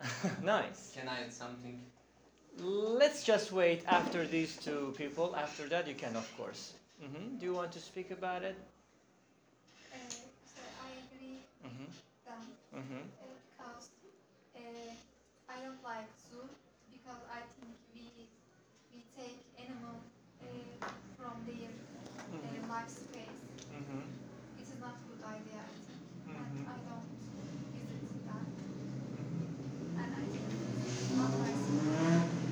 nice. 0.42 0.92
Can 0.94 1.08
I 1.08 1.20
add 1.22 1.32
something? 1.32 1.80
Let's 2.58 3.24
just 3.24 3.52
wait 3.52 3.82
after 3.86 4.26
these 4.26 4.56
two 4.56 4.94
people. 4.96 5.34
After 5.36 5.68
that, 5.68 5.88
you 5.88 5.94
can, 5.94 6.16
of 6.16 6.28
course. 6.36 6.74
hmm 7.00 7.38
Do 7.38 7.46
you 7.46 7.54
want 7.54 7.72
to 7.72 7.80
speak 7.80 8.10
about 8.10 8.42
it? 8.42 8.56
Uh, 9.92 9.96
so 10.54 10.62
I 10.86 10.90
agree 11.06 11.40
Mm-hmm. 11.64 11.88
them 12.26 12.42
Mm-hmm. 12.74 13.02
uh, 13.20 13.26
because 13.56 13.88
uh, 14.56 14.90
I 15.48 15.56
don't 15.64 15.82
like 15.84 16.08
zoo 16.30 16.46
because 16.92 17.22
I 17.32 17.40
think 17.56 17.72
we 17.94 18.06
we 18.92 18.98
take 19.16 19.38
animal 19.58 19.96
uh, 20.42 20.88
from 21.18 21.34
their 21.46 21.72
uh, 21.72 22.68
life 22.72 22.90
space. 22.90 23.40
Mm-hmm. 23.72 24.02
It 24.60 24.66
is 24.68 24.78
not 24.80 24.96
good 25.08 25.22
idea, 25.24 25.60
I 25.60 25.72
think, 25.86 26.00
Mhm. 26.28 26.60
and 26.60 26.66
I 26.74 26.78
don't 26.88 27.08
visit 27.74 28.04
them. 28.26 28.44
And 30.00 30.10
I 30.14 30.24
think 30.32 30.46
it's 30.50 31.10
not 31.16 31.30
nice 31.38 31.62
for 31.68 31.92
animals. 32.04 32.50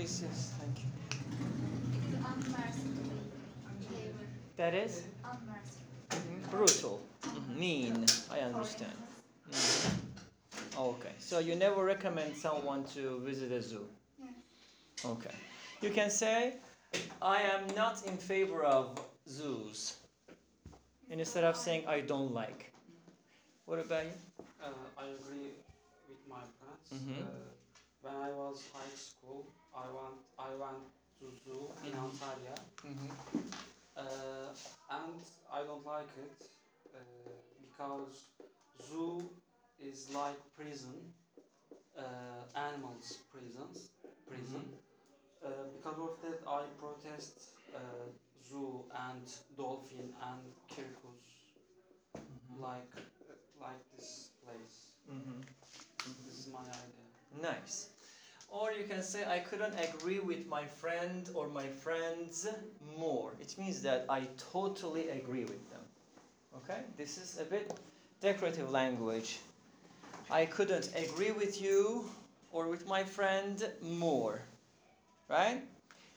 Please, 0.00 0.22
yes, 0.22 0.54
thank 0.58 0.78
you. 0.78 2.16
Unmerciful 2.16 3.04
That 4.56 4.72
is 4.72 5.02
unmerciful. 5.22 5.84
Mhm. 6.08 6.50
brutal, 6.50 7.00
Mhm. 7.20 7.56
mean. 7.58 8.06
I 8.30 8.40
understand. 8.40 8.96
animals. 8.96 9.84
Mhm. 9.92 10.78
Okay, 10.78 11.12
so 11.18 11.38
you 11.38 11.54
never 11.54 11.84
recommend 11.84 12.34
someone 12.34 12.84
to 12.94 13.20
visit 13.20 13.52
a 13.52 13.60
zoo? 13.60 13.86
Okay. 15.04 15.34
You 15.82 15.90
can 15.90 16.08
say, 16.10 16.54
I 17.20 17.42
am 17.42 17.66
not 17.76 18.02
in 18.06 18.16
favor 18.16 18.64
of 18.64 18.98
zoos, 19.28 19.96
instead 21.10 21.44
of 21.44 21.56
saying 21.58 21.86
I 21.86 22.00
don't 22.00 22.32
like. 22.32 22.72
What 23.66 23.78
about 23.80 24.06
you? 24.06 24.12
Uh, 24.62 24.72
I 24.96 25.08
agree 25.08 25.52
with 26.08 26.26
my 26.26 26.40
friends. 26.56 26.88
Mhm. 26.88 27.20
Uh, 27.20 27.59
when 28.02 28.14
I 28.16 28.30
was 28.32 28.68
high 28.72 28.94
school, 28.96 29.46
I 29.74 29.86
went 29.98 30.20
I 30.38 30.50
went 30.62 30.84
to 31.20 31.26
zoo 31.44 31.62
in 31.86 31.92
Mhm. 31.92 32.04
Antalya, 32.06 32.56
Mm-hmm. 32.84 33.10
uh, 33.96 34.50
and 34.98 35.14
I 35.52 35.62
don't 35.68 35.86
like 35.86 36.12
it 36.26 36.38
uh, 36.94 37.32
because 37.64 38.14
zoo 38.88 39.22
is 39.78 40.10
like 40.14 40.40
prison, 40.56 40.98
uh, 41.98 42.42
animals 42.66 43.18
prisons 43.32 43.90
prison. 44.28 44.64
Uh, 45.44 45.48
because 45.76 45.98
of 45.98 46.12
that, 46.22 46.38
I 46.46 46.62
protest 46.78 47.34
uh, 47.74 47.80
zoo 48.48 48.84
and 49.08 49.26
dolphin 49.56 50.08
and 50.28 50.42
circus 50.68 51.22
like 52.60 52.92
like 53.60 53.82
this 53.96 54.30
place. 54.42 54.76
Mm-hmm. 55.10 55.40
This 56.26 56.38
is 56.38 56.48
my 56.52 56.60
idea. 56.60 56.99
Nice. 57.42 57.88
Or 58.48 58.72
you 58.72 58.84
can 58.84 59.02
say, 59.02 59.24
I 59.26 59.38
couldn't 59.38 59.74
agree 59.78 60.18
with 60.18 60.46
my 60.48 60.64
friend 60.64 61.28
or 61.34 61.48
my 61.48 61.66
friends 61.68 62.48
more. 62.98 63.32
It 63.40 63.56
means 63.58 63.80
that 63.82 64.06
I 64.08 64.26
totally 64.52 65.08
agree 65.10 65.44
with 65.44 65.70
them. 65.70 65.80
Okay? 66.56 66.80
This 66.96 67.16
is 67.18 67.38
a 67.40 67.44
bit 67.44 67.72
decorative 68.20 68.70
language. 68.70 69.38
I 70.30 70.46
couldn't 70.46 70.90
agree 70.96 71.30
with 71.32 71.60
you 71.62 72.10
or 72.52 72.68
with 72.68 72.86
my 72.88 73.04
friend 73.04 73.62
more. 73.82 74.42
Right? 75.28 75.62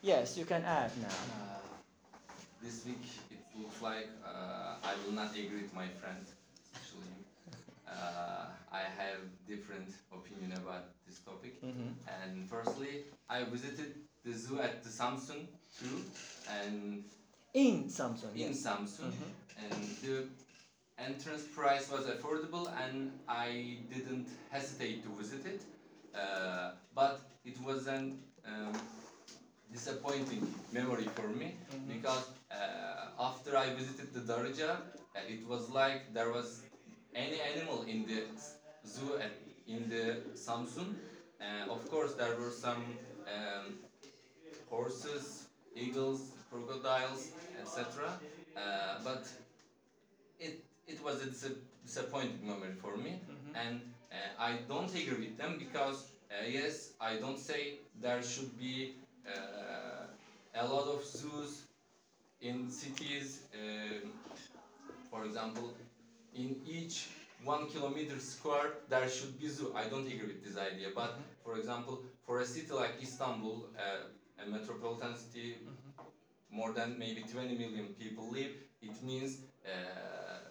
Yes, 0.02 0.38
you 0.38 0.46
can 0.46 0.64
add 0.66 0.92
now. 1.02 1.08
Uh, 1.08 1.60
this 2.62 2.86
week 2.86 3.04
it 3.32 3.40
looks 3.60 3.82
like 3.82 4.10
uh, 4.26 4.76
I 4.84 4.94
will 5.06 5.14
not 5.14 5.32
agree 5.32 5.62
with 5.62 5.74
my 5.74 5.88
friend, 6.02 6.26
especially 6.74 7.08
him. 7.08 7.24
Uh, 7.88 8.46
I 8.72 8.80
have 8.98 9.20
different 9.48 9.90
opinion 10.12 10.54
about 10.54 10.86
topic. 11.26 11.62
Mm-hmm. 11.62 11.90
And 12.08 12.50
firstly, 12.50 13.04
I 13.30 13.44
visited 13.44 13.94
the 14.24 14.34
zoo 14.34 14.60
at 14.60 14.84
the 14.84 14.90
Samsun 14.90 15.48
too, 15.80 15.98
and 16.48 17.04
In 17.54 17.86
Samsun. 17.90 18.32
in 18.34 18.40
yes. 18.50 18.64
Samsun, 18.66 19.12
Mhm. 19.12 19.30
and 19.58 19.84
the 20.04 20.16
entrance 20.98 21.44
price 21.56 21.90
was 21.92 22.06
affordable, 22.06 22.66
and 22.84 22.96
I 23.28 23.78
didn't 23.90 24.28
hesitate 24.50 25.04
to 25.04 25.10
visit 25.22 25.46
it. 25.46 25.62
Uh, 26.16 26.72
but 26.94 27.20
it 27.44 27.58
was 27.64 27.88
an 27.88 28.18
um, 28.46 28.74
disappointing 29.72 30.42
memory 30.72 31.08
for 31.16 31.28
me 31.30 31.48
Mhm. 31.72 31.88
because 31.88 32.26
uh, 32.52 33.28
after 33.30 33.58
I 33.58 33.74
visited 33.74 34.14
the 34.14 34.22
Darıca, 34.22 34.72
uh, 35.16 35.20
it 35.36 35.48
was 35.48 35.70
like 35.70 36.14
there 36.14 36.32
was 36.32 36.62
any 37.16 37.40
animal 37.42 37.82
in 37.84 38.06
the 38.06 38.20
zoo 38.86 39.16
at, 39.18 39.32
in 39.68 39.90
the 39.90 40.04
Samsun. 40.36 40.96
Uh, 41.44 41.74
of 41.76 41.88
course, 41.90 42.14
there 42.16 42.36
were 42.38 42.52
some 42.52 42.84
um, 43.28 43.66
horses, 44.70 45.48
eagles, 45.76 46.34
crocodiles, 46.50 47.32
etc. 47.60 48.20
Uh, 48.56 49.00
but 49.04 49.24
it 50.40 50.64
it 50.88 51.02
was 51.04 51.22
a 51.22 51.26
dis- 51.26 51.58
disappointing 51.86 52.46
moment 52.46 52.78
for 52.80 52.98
me, 52.98 53.12
Mhm. 53.30 53.56
and 53.56 53.76
uh, 54.12 54.32
I 54.50 54.52
don't 54.68 54.94
agree 55.02 55.20
with 55.28 55.38
them 55.38 55.58
because 55.58 56.00
uh, 56.32 56.44
yes, 56.46 56.92
I 57.00 57.18
don't 57.18 57.40
say 57.40 57.80
there 57.96 58.22
should 58.24 58.58
be 58.58 58.96
uh, 59.28 60.06
a 60.54 60.66
lot 60.68 60.88
of 60.88 61.04
zoos 61.06 61.64
in 62.42 62.70
cities. 62.72 63.42
Um, 63.54 64.20
for 65.10 65.26
example, 65.26 65.78
in 66.34 66.62
each 66.66 67.08
one 67.44 67.68
kilometer 67.70 68.20
square 68.20 68.72
there 68.90 69.08
should 69.10 69.40
be 69.40 69.48
zoo. 69.48 69.74
I 69.76 69.86
don't 69.86 70.08
agree 70.08 70.28
with 70.28 70.44
this 70.44 70.58
idea. 70.58 70.90
But 70.96 71.18
for 71.44 71.58
example, 71.58 72.02
for 72.26 72.40
a 72.40 72.46
city 72.46 72.72
like 72.72 73.02
Istanbul, 73.02 73.70
uh, 73.78 74.44
a 74.44 74.46
metropolitan 74.50 75.16
city, 75.16 75.58
more 76.50 76.72
than 76.72 76.98
maybe 76.98 77.22
20 77.22 77.56
million 77.56 77.88
people 78.00 78.30
live. 78.30 78.52
It 78.82 79.02
means 79.02 79.38
uh, 79.66 80.50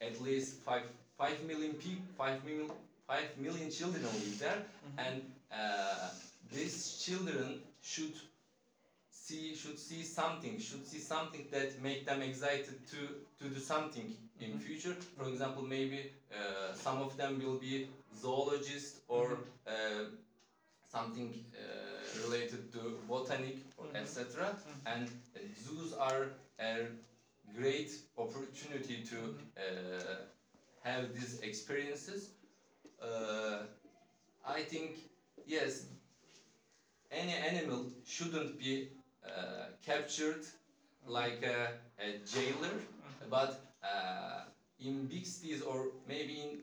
at 0.00 0.20
least 0.20 0.56
five 0.64 0.84
five 1.16 1.42
million 1.42 1.74
people, 1.74 2.04
five 2.16 2.44
million 2.44 2.70
five 3.06 3.28
million 3.36 3.70
children 3.70 4.02
live 4.04 4.38
there, 4.38 4.62
and 4.98 5.22
uh, 5.52 6.08
these 6.50 6.98
children 7.04 7.60
should 7.80 8.14
see 9.28 9.54
should 9.54 9.78
see 9.78 10.02
something 10.04 10.58
should 10.58 10.86
see 10.86 10.98
something 11.00 11.44
that 11.50 11.78
make 11.88 12.04
them 12.06 12.22
excited 12.22 12.86
to 12.92 13.00
to 13.38 13.48
do 13.56 13.60
something 13.60 14.08
in 14.40 14.50
Mhm. 14.52 14.60
future. 14.66 14.96
For 15.16 15.26
example 15.28 15.62
maybe 15.62 16.00
uh, 16.32 16.72
some 16.74 17.00
of 17.06 17.16
them 17.16 17.38
will 17.38 17.58
be 17.68 17.74
zoologists 18.24 19.00
or 19.08 19.26
uh, 19.66 20.04
something 20.86 21.28
uh, 21.54 22.20
related 22.24 22.72
to 22.72 22.80
botanic 23.08 23.56
or 23.76 23.86
Mhm. 23.86 23.96
etc 24.02 24.56
and 24.86 25.08
uh, 25.36 25.40
zoos 25.64 25.92
are 25.92 26.30
a 26.60 26.88
great 27.54 27.90
opportunity 28.16 29.02
to 29.10 29.18
uh, 29.56 30.16
have 30.82 31.12
these 31.14 31.34
experiences. 31.40 32.30
Uh, 33.00 33.62
i 34.44 34.62
think 34.62 34.96
yes 35.44 35.84
any 37.10 37.34
animal 37.34 37.86
shouldn't 38.04 38.56
be 38.58 38.88
uh, 39.36 39.66
captured 39.84 40.44
like 41.06 41.42
a, 41.42 41.72
a 42.02 42.18
jailer, 42.26 42.74
but 43.30 43.60
uh, 43.82 44.42
in 44.80 45.06
big 45.06 45.26
cities 45.26 45.62
or 45.62 45.86
maybe 46.06 46.40
in 46.40 46.58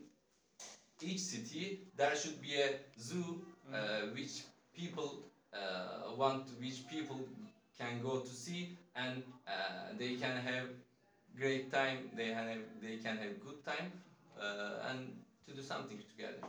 each 1.00 1.20
city 1.20 1.80
there 1.96 2.14
should 2.16 2.40
be 2.40 2.54
a 2.54 2.70
zoo 2.98 3.40
uh, 3.72 4.06
which 4.14 4.42
people 4.74 5.18
uh, 5.52 6.14
want, 6.16 6.44
which 6.60 6.86
people 6.88 7.18
can 7.78 8.00
go 8.02 8.18
to 8.18 8.28
see, 8.28 8.76
and 8.94 9.22
uh, 9.46 9.52
they 9.98 10.14
can 10.14 10.36
have 10.36 10.68
great 11.38 11.72
time. 11.72 12.10
They 12.16 12.28
can 12.28 12.48
have, 12.48 12.64
they 12.80 12.96
can 12.96 13.16
have 13.18 13.40
good 13.44 13.64
time, 13.64 13.92
uh, 14.40 14.88
and 14.90 15.12
to 15.46 15.54
do 15.54 15.62
something 15.62 15.98
together. 16.10 16.40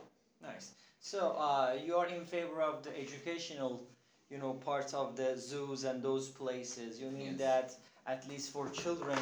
Nice. 0.42 0.74
So 1.00 1.32
uh, 1.32 1.76
you 1.86 1.96
are 1.96 2.08
in 2.08 2.26
favor 2.26 2.62
of 2.62 2.84
the 2.84 2.98
educational, 2.98 3.84
you 4.30 4.38
know, 4.38 4.54
parts 4.54 4.94
of 4.94 5.16
the 5.16 5.38
zoos 5.38 5.84
and 5.84 6.02
those 6.02 6.30
places. 6.30 7.00
You 7.00 7.10
mean 7.12 7.36
Yes. 7.38 7.40
that 7.40 7.76
at 8.06 8.28
least 8.30 8.52
for 8.52 8.70
children, 8.70 9.20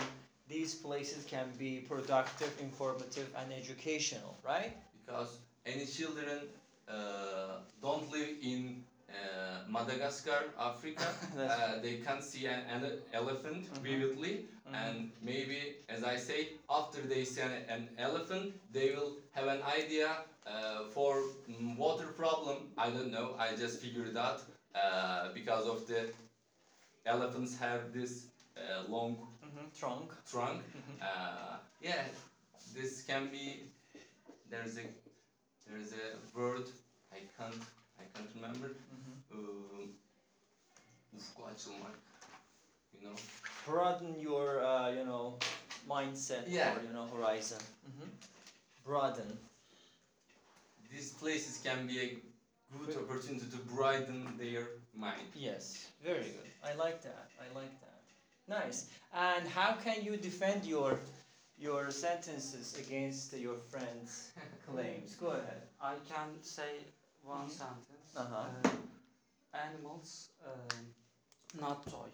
these 0.48 0.74
places 0.76 1.26
can 1.26 1.52
be 1.58 1.80
productive, 1.80 2.52
informative, 2.60 3.28
and 3.36 3.52
educational, 3.54 4.38
right? 4.44 4.72
because 5.06 5.40
any 5.66 5.86
children 5.86 6.40
uh, 6.88 7.58
don't 7.82 8.12
live 8.12 8.30
in 8.42 8.84
uh, 9.10 9.60
Madagascar, 9.68 10.42
Africa. 10.60 11.08
Uh, 11.38 11.80
they 11.82 11.96
can't 11.98 12.24
see 12.24 12.46
an, 12.48 12.62
an 12.76 12.84
elephant 13.14 13.64
Mhm. 13.74 13.82
vividly, 13.82 14.34
Mhm. 14.68 14.74
and 14.84 15.12
maybe, 15.22 15.60
as 15.90 16.04
I 16.04 16.16
say, 16.18 16.40
after 16.70 17.02
they 17.02 17.24
see 17.26 17.42
an, 17.42 17.54
an 17.70 17.90
elephant, 17.98 18.54
they 18.72 18.88
will 18.96 19.14
have 19.32 19.48
an 19.48 19.62
idea 19.64 20.10
uh, 20.46 20.84
for 20.94 21.12
mm, 21.50 21.76
water 21.78 22.08
problem. 22.22 22.58
I 22.78 22.90
don't 22.90 23.12
know. 23.12 23.36
I 23.38 23.56
just 23.56 23.80
figured 23.82 24.16
out 24.18 24.42
uh, 24.76 25.30
because 25.34 25.68
of 25.68 25.88
the 25.88 26.10
elephants 27.06 27.58
have 27.60 27.92
this 27.94 28.28
uh, 28.58 28.84
long 28.90 29.18
Mhm, 29.44 29.72
Trunk. 29.80 30.12
trunk. 30.26 30.62
Mhm. 30.76 31.02
Uh, 31.02 31.58
yeah, 31.82 32.04
this 32.74 33.04
can 33.04 33.30
be. 33.32 33.64
There's 34.50 34.78
a 34.78 34.86
there's 35.68 35.92
a 35.94 36.06
word 36.34 36.66
I 37.12 37.20
can't 37.38 37.62
I 38.00 38.04
can't 38.14 38.30
remember. 38.36 38.70
Mhm. 38.94 39.14
Um, 39.32 39.96
ufku. 41.18 41.44
You 42.94 43.08
know. 43.10 43.16
Broaden 43.66 44.20
your, 44.20 44.64
uh, 44.64 44.90
you 44.90 45.04
know, 45.06 45.38
mindset 45.88 46.44
Yeah. 46.48 46.74
or 46.74 46.82
you 46.82 46.90
know 46.94 47.06
horizon. 47.06 47.60
Mhm. 47.88 48.10
Broaden. 48.84 49.38
These 50.90 51.12
places 51.14 51.58
can 51.64 51.88
be 51.88 52.00
a 52.00 52.18
good 52.72 52.96
opportunity 52.98 53.46
to 53.52 53.58
broaden 53.74 54.36
their 54.38 54.68
mind. 54.94 55.28
Yes, 55.34 55.88
very 56.04 56.30
good. 56.36 56.50
I 56.64 56.74
like 56.76 57.02
that. 57.04 57.28
I 57.40 57.48
like 57.56 57.80
that. 57.82 58.02
Nice. 58.48 58.86
And 59.14 59.48
how 59.48 59.74
can 59.74 60.04
you 60.04 60.18
defend 60.18 60.66
your 60.66 61.00
your 61.58 61.92
sentences 61.92 62.76
against 62.78 63.34
your 63.34 63.58
friends' 63.72 64.32
claims? 64.68 65.16
Go 65.16 65.28
ahead. 65.30 65.62
I 65.82 65.96
can 66.10 66.30
say 66.42 66.72
one 67.24 67.48
Mhm. 67.48 67.52
sentence. 67.52 68.12
Uh-huh. 68.16 68.48
Uh, 68.64 68.70
animals, 69.54 70.30
um, 70.46 70.94
not 71.60 71.86
toy. 71.88 72.12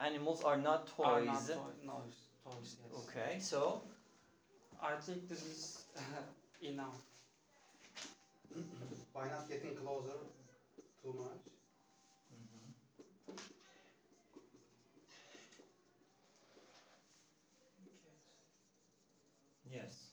Animals 0.00 0.42
are 0.44 0.56
not 0.56 0.86
toys. 0.86 1.06
Are 1.06 1.24
not 1.24 1.46
toy. 1.46 1.72
No, 1.84 2.02
toys. 2.44 2.76
Yes. 2.82 3.04
Okay, 3.08 3.38
so 3.40 3.82
I 4.80 4.94
think 4.96 5.28
this 5.28 5.42
is 5.44 5.84
enough. 6.62 7.02
By 9.18 9.26
not 9.26 9.48
getting 9.48 9.74
closer 9.74 10.12
too 11.02 11.12
much. 11.18 11.40
yes. 19.68 20.10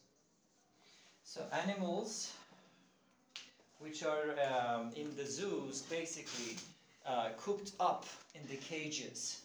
So 1.22 1.42
animals, 1.52 2.32
which 3.78 4.02
are 4.02 4.34
um, 4.50 4.90
in 4.96 5.14
the 5.16 5.24
zoos, 5.24 5.82
basically 5.82 6.56
uh, 7.06 7.28
cooped 7.36 7.74
up 7.78 8.06
in 8.34 8.40
the 8.48 8.56
cages. 8.56 9.42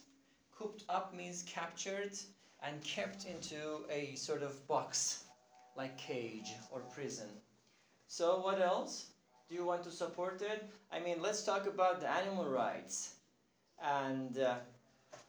Cooped 0.58 0.82
up 0.88 1.14
means 1.14 1.44
captured 1.46 2.18
and 2.64 2.82
kept 2.82 3.26
into 3.26 3.84
a 3.88 4.16
sort 4.16 4.42
of 4.42 4.66
box, 4.66 5.22
like 5.76 5.96
cage 5.96 6.50
or 6.72 6.80
prison. 6.80 7.28
So 8.08 8.40
what 8.40 8.60
else? 8.60 9.12
Do 9.52 9.58
you 9.58 9.66
want 9.66 9.84
to 9.84 9.90
support 9.92 10.40
it? 10.42 10.64
I 10.90 11.00
mean, 11.00 11.20
let's 11.22 11.44
talk 11.44 11.66
about 11.66 12.00
the 12.00 12.08
animal 12.10 12.46
rights. 12.46 13.16
And 13.82 14.38
uh, 14.38 14.56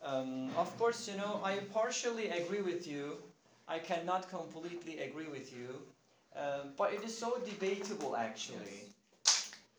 um, 0.04 0.50
of 0.58 0.70
course, 0.80 1.08
you 1.10 1.18
know, 1.18 1.42
I 1.44 1.58
partially 1.74 2.30
agree 2.30 2.62
with 2.62 2.88
you. 2.88 3.18
I 3.68 3.80
cannot 3.80 4.30
completely 4.30 5.00
agree 5.00 5.28
with 5.28 5.54
you. 5.54 5.70
Um, 6.36 6.72
but 6.78 6.94
it 6.94 7.04
is 7.04 7.18
so 7.18 7.38
debatable, 7.46 8.16
actually. 8.16 8.80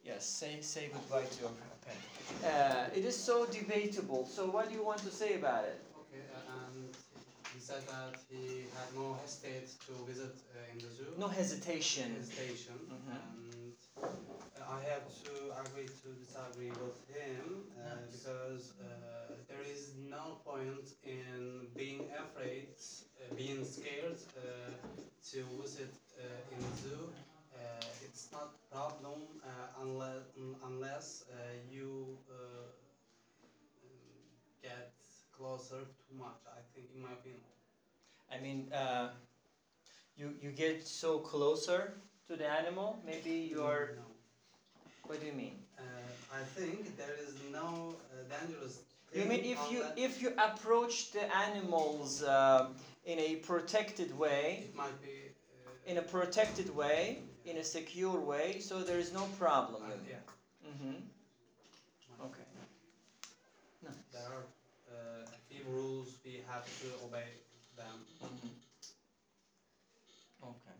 Yes, 0.04 0.26
say, 0.26 0.58
say 0.60 0.90
goodbye 0.92 1.24
to 1.24 1.40
your 1.42 1.52
pen. 1.86 2.50
Uh, 2.52 2.90
it 2.94 3.04
is 3.04 3.16
so 3.16 3.46
debatable. 3.46 4.26
So, 4.26 4.46
what 4.50 4.68
do 4.68 4.74
you 4.74 4.84
want 4.84 4.98
to 5.00 5.10
say 5.10 5.34
about 5.34 5.64
it? 5.64 5.80
Okay, 6.02 6.22
uh, 6.34 6.52
and 6.68 6.94
he 7.54 7.60
said 7.60 7.82
that 7.88 8.14
he 8.30 8.66
had 8.76 8.88
no 8.94 9.16
hesitate 9.22 9.68
to 9.86 9.92
visit 10.06 10.34
uh, 10.54 10.72
in 10.72 10.78
the 10.78 10.90
zoo. 10.94 11.08
No 11.18 11.28
hesitation. 11.28 12.14
hesitation, 12.18 12.78
Mhm. 12.92 13.16
and 13.16 13.74
uh, 14.02 14.33
I 14.68 14.80
have 14.90 15.06
to 15.24 15.32
agree 15.62 15.88
to 16.02 16.08
disagree 16.24 16.70
with 16.70 16.98
him 17.08 17.64
uh, 17.76 17.96
because 18.10 18.72
uh, 18.80 19.34
there 19.48 19.62
is 19.62 19.94
no 19.96 20.40
point 20.44 20.86
in 21.04 21.66
being 21.76 22.08
afraid, 22.18 22.68
uh, 23.20 23.34
being 23.34 23.64
scared 23.64 24.18
uh, 24.36 24.72
to 25.30 25.44
visit 25.60 25.94
uh, 26.18 26.52
in 26.52 26.58
the 26.60 26.76
zoo. 26.82 27.12
Uh, 27.54 27.58
it's 28.02 28.28
not 28.32 28.48
a 28.56 28.74
problem 28.74 29.20
uh, 29.44 29.82
unless 29.82 30.24
unless 30.64 31.24
uh, 31.30 31.34
you 31.70 32.18
get 34.62 34.92
closer 35.32 35.80
too 36.08 36.16
much. 36.18 36.40
I 36.46 36.60
think, 36.74 36.88
in 36.94 37.02
my 37.02 37.12
opinion. 37.12 37.42
I 38.30 38.38
mean, 38.40 38.72
uh, 38.72 39.08
you 40.16 40.34
you 40.40 40.50
get 40.50 40.86
so 40.86 41.18
closer 41.18 41.94
to 42.28 42.36
the 42.36 42.48
animal. 42.48 42.98
Maybe 43.04 43.48
you're. 43.52 43.90
No. 43.96 44.13
What 45.06 45.20
do 45.20 45.26
you 45.26 45.32
mean? 45.32 45.56
Uh, 45.78 45.82
I 46.32 46.42
think 46.42 46.96
there 46.96 47.14
is 47.26 47.34
no 47.52 47.94
uh, 48.10 48.36
dangerous. 48.38 48.80
You 49.12 49.24
mean 49.26 49.44
if 49.44 49.58
you 49.70 49.84
if 49.96 50.22
you 50.22 50.32
approach 50.38 51.12
the 51.12 51.24
animals 51.36 52.22
uh, 52.22 52.66
in 53.04 53.18
a 53.18 53.36
protected 53.36 54.16
way, 54.18 54.64
it 54.64 54.74
might 54.76 55.00
be. 55.02 55.30
Uh, 55.66 55.90
in 55.90 55.98
a 55.98 56.02
protected 56.02 56.74
way, 56.74 57.18
in 57.44 57.58
a 57.58 57.64
secure 57.64 58.18
way, 58.18 58.58
so 58.60 58.82
there 58.82 58.98
is 58.98 59.12
no 59.12 59.24
problem. 59.38 59.82
uh, 59.82 59.90
yeah. 60.08 60.16
Mm-hmm. 60.68 60.96
Okay. 62.26 62.48
Nice. 63.82 63.94
There 64.12 64.22
are 64.36 64.44
uh, 64.90 65.36
a 65.36 65.38
few 65.48 65.62
rules 65.70 66.08
we 66.24 66.40
have 66.48 66.64
to 66.80 66.86
obey 67.06 67.28
them. 67.76 67.96
Mhm. 68.24 68.50
Okay. 70.42 70.76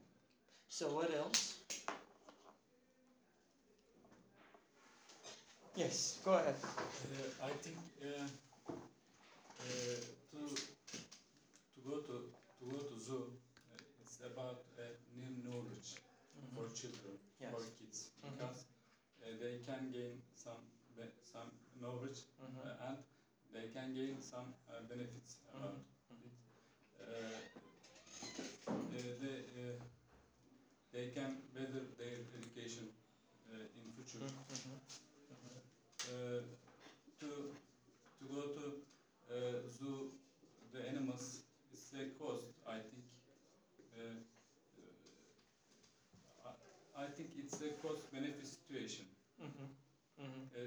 So 0.69 0.89
what 0.89 1.11
else? 1.15 1.54
Yes, 5.77 6.19
go 6.25 6.33
ahead. 6.35 6.55
Uh, 6.65 7.47
I 7.47 7.51
think 7.63 7.77
uh, 8.01 8.27
uh, 8.71 9.99
to 10.31 10.41
to 11.75 11.79
go 11.89 11.97
to 12.07 12.15
to 12.59 12.63
go 12.71 12.79
to 12.79 12.95
zoo, 13.01 13.27
uh, 13.27 14.03
it's 14.03 14.19
about 14.25 14.63
uh, 14.79 14.83
new 15.19 15.31
knowledge 15.43 15.99
for 16.55 16.67
children, 16.79 17.19
Yes. 17.41 17.51
for 17.51 17.63
kids, 17.79 17.99
Mhm. 18.23 18.31
because 18.31 18.61
uh, 19.23 19.35
they 19.43 19.59
can 19.67 19.91
gain 19.91 20.23
some 20.37 20.63
some 21.33 21.51
knowledge 21.83 22.21
Mhm. 22.39 22.63
uh, 22.63 22.87
and 22.89 22.99
they 23.53 23.67
can 23.75 23.95
gain 23.95 24.23
some 24.23 24.55
uh, 24.71 24.81
benefits 24.89 25.37
about 25.53 25.75
Mhm. 25.75 25.83
it. 26.27 26.35
Uh, 27.03 27.39
uh, 28.71 29.11
they 29.21 29.37
uh, 29.59 29.77
they 30.93 31.07
can 31.11 31.43
better 31.55 31.83
their 31.99 32.19
education 32.39 32.87
uh, 33.51 33.79
in 33.79 33.91
future 33.95 34.23
Mhm. 34.23 34.31
uh, 34.31 34.79
to 36.05 37.29
to 38.19 38.25
go 38.29 38.41
to 38.57 38.65
uh, 39.31 39.57
zoo 39.71 40.11
the 40.73 40.81
animals 40.89 41.41
it's 41.73 41.93
a 41.95 42.05
cost 42.19 42.45
I 42.67 42.79
think 42.79 43.05
uh, 43.97 44.21
uh, 46.45 46.51
I, 46.97 47.05
I 47.05 47.07
think 47.09 47.31
it's 47.39 47.61
a 47.61 47.71
cost 47.83 48.13
benefit 48.13 48.47
situation 48.47 49.07
Mhm. 49.41 49.69
Mhm. 50.19 50.43
uh, 50.55 50.59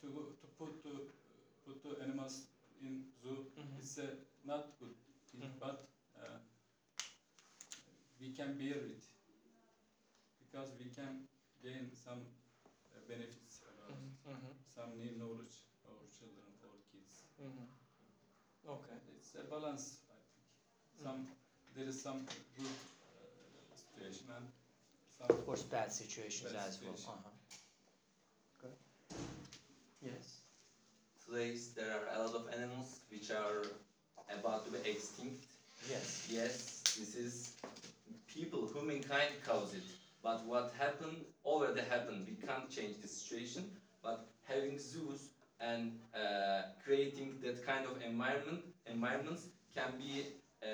to, 0.00 0.06
to 0.06 0.08
to 0.40 0.46
put 0.58 0.82
to 0.82 1.10
put 1.64 1.82
the 1.82 2.02
animals 2.04 2.46
in 2.80 3.04
zoo 3.22 3.46
Mhm. 3.58 3.78
it's 3.78 3.98
a 3.98 4.08
not 4.44 4.78
good 4.80 4.94
thing 5.30 5.50
but 5.60 5.88
uh, 6.16 6.38
we 8.20 8.30
can 8.30 8.56
bear 8.58 8.78
it 8.94 9.02
because 10.38 10.70
we 10.78 10.86
can 10.90 11.26
gain 11.62 11.90
some 11.94 12.20
uh, 12.94 13.00
benefits 13.08 13.60
about 13.70 13.90
Mhm. 13.90 14.10
it 14.12 14.28
Mhm. 14.30 14.54
Some 14.74 14.90
new 14.98 15.12
knowledge 15.18 15.54
for 15.82 15.94
children 16.18 16.48
or 16.64 16.74
kids. 16.90 17.12
Mhm. 17.40 17.66
Okay. 18.68 18.96
It's 19.18 19.34
a 19.34 19.44
balance, 19.50 19.98
I 20.10 20.18
think. 20.30 20.46
Some 21.02 21.26
there 21.74 21.88
is 21.88 22.00
some 22.02 22.20
good 22.56 22.66
uh, 22.66 23.76
situation 23.76 24.26
and 24.36 24.46
some 25.18 25.30
Of 25.30 25.46
course, 25.46 25.62
bad 25.62 25.92
situations 25.92 26.52
Bad 26.52 26.68
as 26.68 26.78
well. 26.82 26.94
Uh-huh. 26.94 27.30
Good. 28.60 28.72
Yes. 30.00 30.40
Place 31.28 31.68
there 31.76 31.90
are 31.92 32.06
a 32.14 32.22
lot 32.24 32.34
of 32.34 32.48
animals 32.52 33.00
which 33.10 33.30
are 33.30 33.62
about 34.30 34.64
to 34.66 34.70
be 34.72 34.78
extinct. 34.90 35.44
Yes. 35.88 36.26
Yes, 36.28 36.82
this 36.98 37.14
is 37.14 37.52
people, 38.26 38.68
humankind 38.74 39.30
caused 39.44 39.74
it. 39.74 39.82
But 40.22 40.44
what 40.46 40.72
happened 40.78 41.24
already 41.44 41.80
happened. 41.82 42.26
We 42.26 42.34
can't 42.46 42.68
change 42.70 43.00
the 43.00 43.08
situation. 43.08 43.64
But 44.02 44.26
having 44.44 44.78
zoos 44.78 45.30
and 45.60 45.92
uh, 46.14 46.62
creating 46.82 47.38
that 47.42 47.64
kind 47.64 47.86
of 47.86 48.00
environment, 48.02 48.62
environments 48.86 49.48
can 49.74 49.96
be 49.98 50.26
uh, 50.62 50.66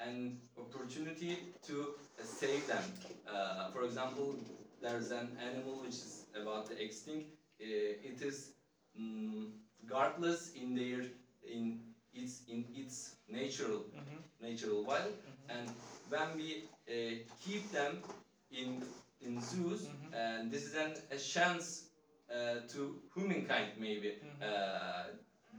an 0.00 0.36
opportunity 0.58 1.46
to 1.62 1.94
uh, 2.18 2.22
save 2.22 2.66
them. 2.66 2.82
Uh, 3.26 3.68
for 3.70 3.82
example, 3.82 4.36
there's 4.80 5.10
an 5.10 5.36
animal 5.40 5.80
which 5.80 5.94
is 5.94 6.24
about 6.34 6.66
to 6.66 6.80
extinct. 6.82 7.26
Uh, 7.60 7.64
it 8.02 8.20
is 8.22 8.52
mm, 8.98 9.48
guardless 9.86 10.50
in 10.54 10.74
their 10.74 11.02
in 11.46 11.78
its 12.12 12.42
in 12.48 12.66
its 12.74 13.14
natural 13.28 13.84
Mhm. 13.92 14.22
natural 14.40 14.82
wild 14.82 15.14
and 15.48 15.70
when 16.08 16.36
we 16.36 16.62
uh, 16.88 17.14
keep 17.42 17.70
them 17.70 18.02
in 18.50 18.82
in 19.20 19.40
zoos 19.40 19.88
Mhm. 19.88 20.12
and 20.12 20.50
this 20.50 20.66
is 20.66 20.74
an, 20.74 20.94
a 21.10 21.16
chance 21.16 21.85
to 22.28 23.00
humankind 23.14 23.68
maybe 23.76 24.18
Mhm. 24.22 24.42
uh, 24.42 25.04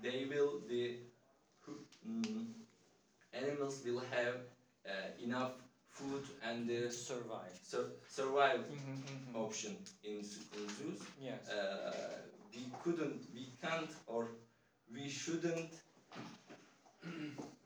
they 0.02 0.26
will 0.26 0.60
the 0.68 0.98
mm, 2.06 2.46
animals 3.34 3.82
will 3.86 4.00
have 4.12 4.38
uh, 4.88 4.92
enough 5.20 5.54
food 5.90 6.24
and 6.44 6.68
the 6.68 6.92
survive. 6.92 7.54
sur- 7.64 7.92
survive 8.08 8.62
Mhm, 8.70 8.98
mhm. 9.04 9.36
option 9.36 9.78
in, 10.04 10.18
in 10.58 10.70
zoos 10.78 11.02
Yes. 11.20 11.48
uh, 11.50 12.18
we 12.54 12.64
couldn't 12.84 13.22
we 13.34 13.52
can't 13.62 13.92
or 14.08 14.32
we 14.94 15.10
shouldn't 15.10 15.72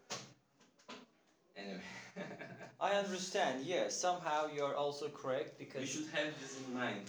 anyway 1.55 1.83
I 2.79 2.93
understand. 2.95 3.63
Yes. 3.63 3.99
Somehow 3.99 4.47
you're 4.53 4.75
also 4.75 5.07
correct 5.09 5.57
because 5.57 5.81
we 5.81 5.87
should 5.87 6.07
have 6.13 6.33
this 6.41 6.57
in 6.57 6.73
mind 6.73 7.05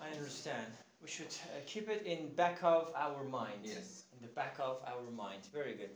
I 0.00 0.08
understand. 0.10 0.66
We 1.00 1.08
should 1.08 1.34
uh, 1.54 1.60
keep 1.66 1.88
it 1.88 2.02
in 2.04 2.28
back 2.34 2.62
of 2.62 2.90
our 2.94 3.22
mind. 3.24 3.60
yes 3.62 4.04
In 4.12 4.20
the 4.20 4.32
back 4.34 4.56
of 4.58 4.76
our 4.86 5.10
mind. 5.10 5.46
Very 5.52 5.74
good. 5.74 5.90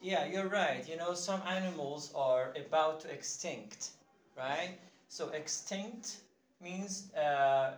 Yeah, 0.00 0.24
you're 0.24 0.48
right. 0.48 0.86
You 0.88 0.96
know, 0.96 1.14
some 1.14 1.42
animals 1.46 2.10
are 2.14 2.52
about 2.56 3.00
to 3.00 3.08
extinct, 3.10 3.90
right? 4.36 4.72
So 5.08 5.28
extinct 5.28 6.18
means 6.60 7.12
uh, 7.14 7.72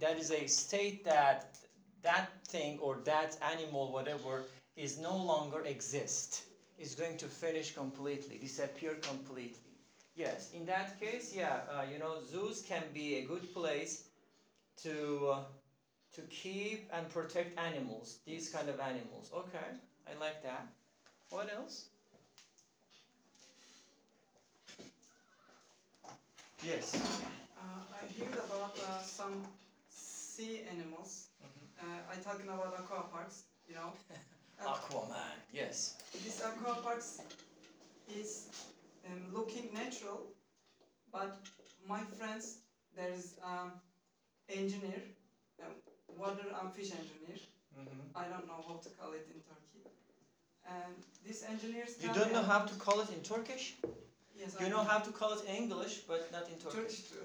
that 0.00 0.18
is 0.18 0.30
a 0.30 0.46
state 0.46 1.04
that 1.04 1.44
that 2.02 2.26
thing 2.46 2.78
or 2.80 2.96
that 3.04 3.36
animal, 3.40 3.90
whatever, 3.90 4.44
is 4.76 4.98
no 4.98 5.16
longer 5.16 5.60
exist. 5.64 6.42
Is 6.78 6.94
going 6.94 7.16
to 7.16 7.26
finish 7.26 7.72
completely, 7.74 8.38
disappear 8.38 8.94
completely. 8.94 9.72
Yes, 10.14 10.50
in 10.52 10.64
that 10.66 10.98
case, 11.00 11.32
yeah, 11.34 11.60
uh, 11.68 11.82
you 11.90 11.98
know, 11.98 12.20
zoos 12.22 12.62
can 12.62 12.84
be 12.92 13.16
a 13.16 13.22
good 13.22 13.52
place 13.52 14.04
to 14.82 15.28
uh, 15.32 15.38
to 16.14 16.22
keep 16.22 16.88
and 16.92 17.08
protect 17.10 17.58
animals, 17.58 18.18
these 18.26 18.48
kind 18.48 18.68
of 18.68 18.80
animals. 18.80 19.30
Okay, 19.34 19.68
I 20.06 20.18
like 20.20 20.42
that. 20.42 20.66
What 21.30 21.50
else? 21.54 21.86
Yes. 26.64 26.94
Uh, 27.56 27.62
I 27.94 28.24
heard 28.24 28.34
about 28.34 28.76
uh, 28.78 29.00
some 29.02 29.44
sea 29.90 30.62
animals. 30.70 31.28
Uh, 31.80 31.84
I 32.10 32.16
talking 32.20 32.48
about 32.48 32.74
aqua 32.78 33.04
parks, 33.12 33.44
you 33.68 33.74
know. 33.76 33.92
Uh, 34.60 34.74
Aquaman. 34.74 35.38
Yes. 35.52 35.94
this 36.24 36.42
aqua 36.42 36.82
parks 36.82 37.20
is 38.08 38.48
um, 39.06 39.22
looking 39.32 39.70
natural, 39.72 40.32
but 41.12 41.38
my 41.88 42.00
friends, 42.18 42.58
there 42.96 43.10
is 43.14 43.34
um, 43.44 43.72
engineer, 44.48 45.02
um, 45.62 45.74
water 46.16 46.46
and 46.60 46.72
fish 46.72 46.90
engineer. 46.92 47.38
Mm-hmm. 47.78 48.16
I 48.16 48.24
don't 48.24 48.46
know 48.46 48.60
how 48.66 48.76
to 48.84 48.88
call 48.98 49.12
it 49.12 49.26
in 49.34 49.40
Turkey. 49.48 49.82
And 50.66 50.94
these 51.26 51.42
engineers. 51.44 51.96
You 52.02 52.12
don't 52.12 52.32
know 52.32 52.42
how 52.42 52.60
to 52.60 52.74
call 52.74 53.00
it 53.00 53.10
in 53.10 53.20
Turkish? 53.22 53.74
Yes, 54.38 54.56
You 54.60 54.66
I 54.66 54.68
know 54.70 54.82
how 54.84 54.98
to 54.98 55.10
call 55.10 55.32
it 55.32 55.42
in 55.48 55.54
English, 55.62 55.94
but 56.08 56.30
not 56.32 56.48
in 56.48 56.56
Turkish. 56.58 56.74
Turkish 56.74 57.00
too. 57.10 57.24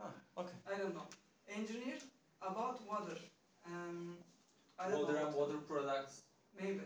Ah, 0.00 0.10
okay. 0.40 0.56
I 0.72 0.78
don't 0.78 0.94
know. 0.94 1.06
Engineer 1.48 1.98
about 2.42 2.80
water. 2.86 3.16
Um, 3.66 4.16
I 4.78 4.90
don't 4.90 5.00
water 5.02 5.12
know. 5.14 5.26
and 5.26 5.34
water 5.36 5.58
products 5.68 6.22
Maybe. 6.60 6.80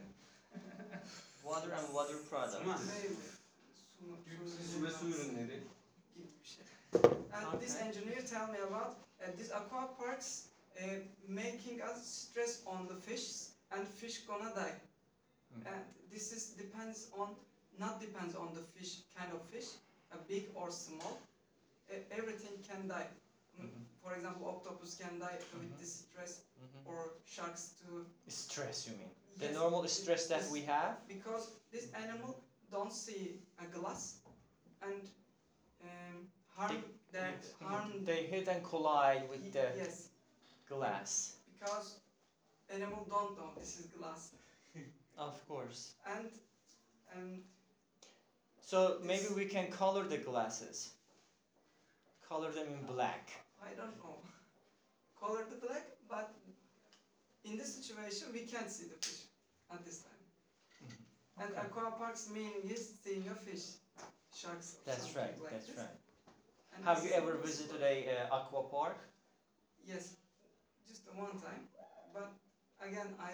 Water 1.45 1.71
and 1.79 1.95
water 1.95 2.17
products. 2.31 2.65
Maybe. 2.65 3.17
Su, 4.47 4.63
su 4.73 4.83
ve 4.85 4.91
su 4.91 5.07
ürünleri 5.09 5.61
gibi 6.15 6.27
bir 6.41 6.47
şey. 6.49 6.65
And 7.33 7.61
this 7.61 7.77
engineer 7.81 8.27
tell 8.27 8.47
me 8.53 8.59
about 8.59 8.97
uh, 9.21 9.37
these 9.37 9.55
aqua 9.55 9.97
parks 9.99 10.48
uh, 10.79 10.99
making 11.27 11.81
us 11.83 12.29
stress 12.29 12.63
on 12.67 12.87
the 12.89 12.95
fish 12.95 13.27
and 13.73 13.87
fish 13.89 14.19
gonna 14.27 14.51
die. 14.55 14.75
Mm. 15.55 15.67
And 15.67 15.83
this 16.11 16.33
is 16.33 16.47
depends 16.57 17.09
on 17.19 17.35
not 17.79 18.01
depends 18.01 18.35
on 18.35 18.55
the 18.55 18.63
fish 18.75 18.99
kind 19.17 19.33
of 19.33 19.41
fish, 19.43 19.69
uh, 20.13 20.17
big 20.29 20.45
or 20.55 20.71
small. 20.71 21.19
E- 21.91 22.03
everything 22.11 22.55
can 22.69 22.87
die. 22.89 23.09
Mm, 23.59 23.65
Mhm. 23.65 23.85
For 24.03 24.15
example, 24.15 24.47
octopus 24.47 24.95
can 24.95 25.19
die 25.19 25.39
with 25.53 25.71
Mhm. 25.71 25.79
this 25.79 25.93
stress, 26.05 26.41
Mhm. 26.61 26.87
or 26.87 27.11
sharks 27.25 27.71
too. 27.81 28.05
Stress, 28.29 28.87
you 28.87 28.95
mean? 28.95 29.11
The 29.39 29.51
normal 29.53 29.87
stress 29.89 30.27
that 30.27 30.45
we 30.51 30.61
have? 30.63 30.97
because 31.07 31.49
this 31.71 31.87
animal 31.95 32.35
don't 32.71 32.93
see 32.93 33.39
a 33.59 33.67
glass 33.67 34.15
and 34.83 35.09
um, 35.83 36.29
harm 36.57 36.83
their 37.13 37.35
harm 37.61 38.05
They 38.05 38.27
hit 38.27 38.49
and 38.49 38.63
collide 38.65 39.29
with 39.29 39.53
the 39.53 39.73
yes 39.77 40.09
glass. 40.69 41.33
because 41.53 41.95
animal 42.71 43.07
don't 43.11 43.37
know 43.39 43.51
this 43.59 43.79
is 43.81 43.87
glass 43.87 44.31
Of 45.19 45.37
course. 45.49 45.93
and 46.17 46.29
um, 47.17 47.41
So 48.61 48.99
maybe 49.03 49.29
we 49.35 49.47
can 49.47 49.67
color 49.71 50.05
the 50.05 50.19
glasses. 50.19 50.91
Color 52.29 52.51
them 52.53 52.67
in 52.77 52.83
black. 52.95 53.31
I 53.63 53.71
don't 53.81 53.97
know 54.05 54.17
color 55.21 55.43
the 55.51 55.67
black 55.67 55.87
but 56.09 56.31
in 57.45 57.57
this 57.59 57.75
situation 57.75 58.29
we 58.33 58.41
can't 58.53 58.71
see 58.71 58.85
the 58.93 58.99
fish 59.07 59.23
at 59.73 59.85
this 59.85 59.99
time 60.07 60.23
and 61.41 61.51
Okay. 61.51 61.61
aqua 61.65 61.91
parks 61.99 62.29
meaning 62.35 62.63
is 62.75 62.85
seeing 63.03 63.25
a 63.29 63.35
fish 63.35 63.65
sharks 64.41 64.69
or 64.77 64.81
That's 64.87 65.03
something 65.05 65.23
right, 65.23 65.43
like 65.43 65.53
that's 65.53 65.67
this. 65.67 65.77
right. 65.79 65.99
And 66.77 66.85
Have 66.85 67.03
this 67.03 67.11
you 67.11 67.17
ever 67.21 67.35
is- 67.35 67.43
visited 67.49 67.83
a 67.83 67.97
uh, 68.15 68.37
aqua 68.37 68.63
park? 68.77 68.99
yes 69.93 70.15
just 71.09 71.17
the 71.17 71.21
one 71.23 71.37
time 71.41 71.63
but 72.13 72.29
again 72.87 73.09
I 73.21 73.33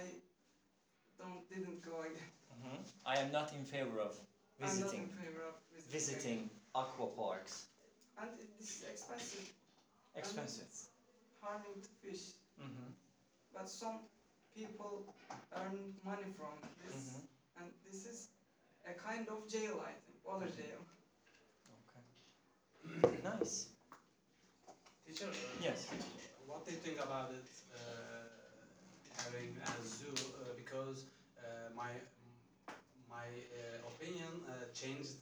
don't 1.19 1.49
didn't 1.49 1.83
go 1.85 2.01
again 2.01 2.31
hmm 2.63 2.81
I 3.07 3.17
am 3.19 3.33
not 3.33 3.53
in 3.53 3.65
favor 3.65 4.01
of 4.01 4.15
I'm 4.63 4.81
not 4.81 4.95
in 4.95 5.09
visiting 5.09 5.09
favor 5.09 5.43
of 5.51 5.55
visiting, 5.75 5.93
visiting 5.93 6.51
aqua 6.75 7.07
parks. 7.17 7.67
and 8.19 8.31
it, 8.39 8.49
this 8.59 8.71
is 8.77 8.83
expensive 8.91 9.47
and 10.15 10.23
Expensive. 10.23 10.65
it's 10.71 10.89
harming 11.43 11.81
to 11.83 11.91
fish 12.03 12.25
Mm-hmm. 12.61 12.91
but 13.53 13.69
some 13.69 13.99
people 14.55 15.13
earn 15.57 15.79
money 16.05 16.29
from 16.39 16.55
this 16.79 16.95
Mm-hmm. 16.95 17.23
and 17.59 17.67
this 17.85 18.07
is 18.07 18.29
a 18.87 18.93
kind 18.95 19.27
of 19.29 19.49
jail 19.49 19.83
I 19.83 19.93
think 20.07 20.19
water 20.25 20.47
jail 20.57 20.81
Okay. 21.79 22.05
Nice. 23.25 23.67
Teacher, 25.07 25.27
uh, 25.27 25.63
Yes. 25.63 25.87
what 26.47 26.65
do 26.65 26.71
you 26.71 26.79
think 26.79 26.99
about 27.03 27.31
it 27.31 27.45
having 29.35 29.57
a 29.61 29.83
zoo? 29.83 30.15
Uh, 30.39 30.53
because 30.57 31.05
uh, 31.39 31.71
my 31.75 31.91
my 33.09 33.27
uh, 33.53 33.87
opinion 33.89 34.43
changed 34.73 35.17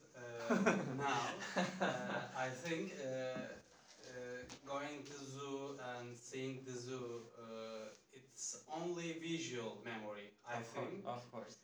now. 0.99 1.25
I 2.37 2.49
think 2.49 2.93
uh, 3.01 3.05
uh, 4.05 4.43
going 4.67 5.03
to 5.05 5.15
zoo 5.35 5.77
and 5.97 6.17
seeing 6.17 6.63
the 6.65 6.73
zoo, 6.73 7.23
uh, 7.39 7.89
it's 8.13 8.57
only 8.69 9.13
visual 9.21 9.79
memory. 9.85 10.31
I 10.47 10.57
of 10.57 10.75
course. 10.75 10.89
think, 10.91 11.03
Of 11.07 11.31
course. 11.31 11.57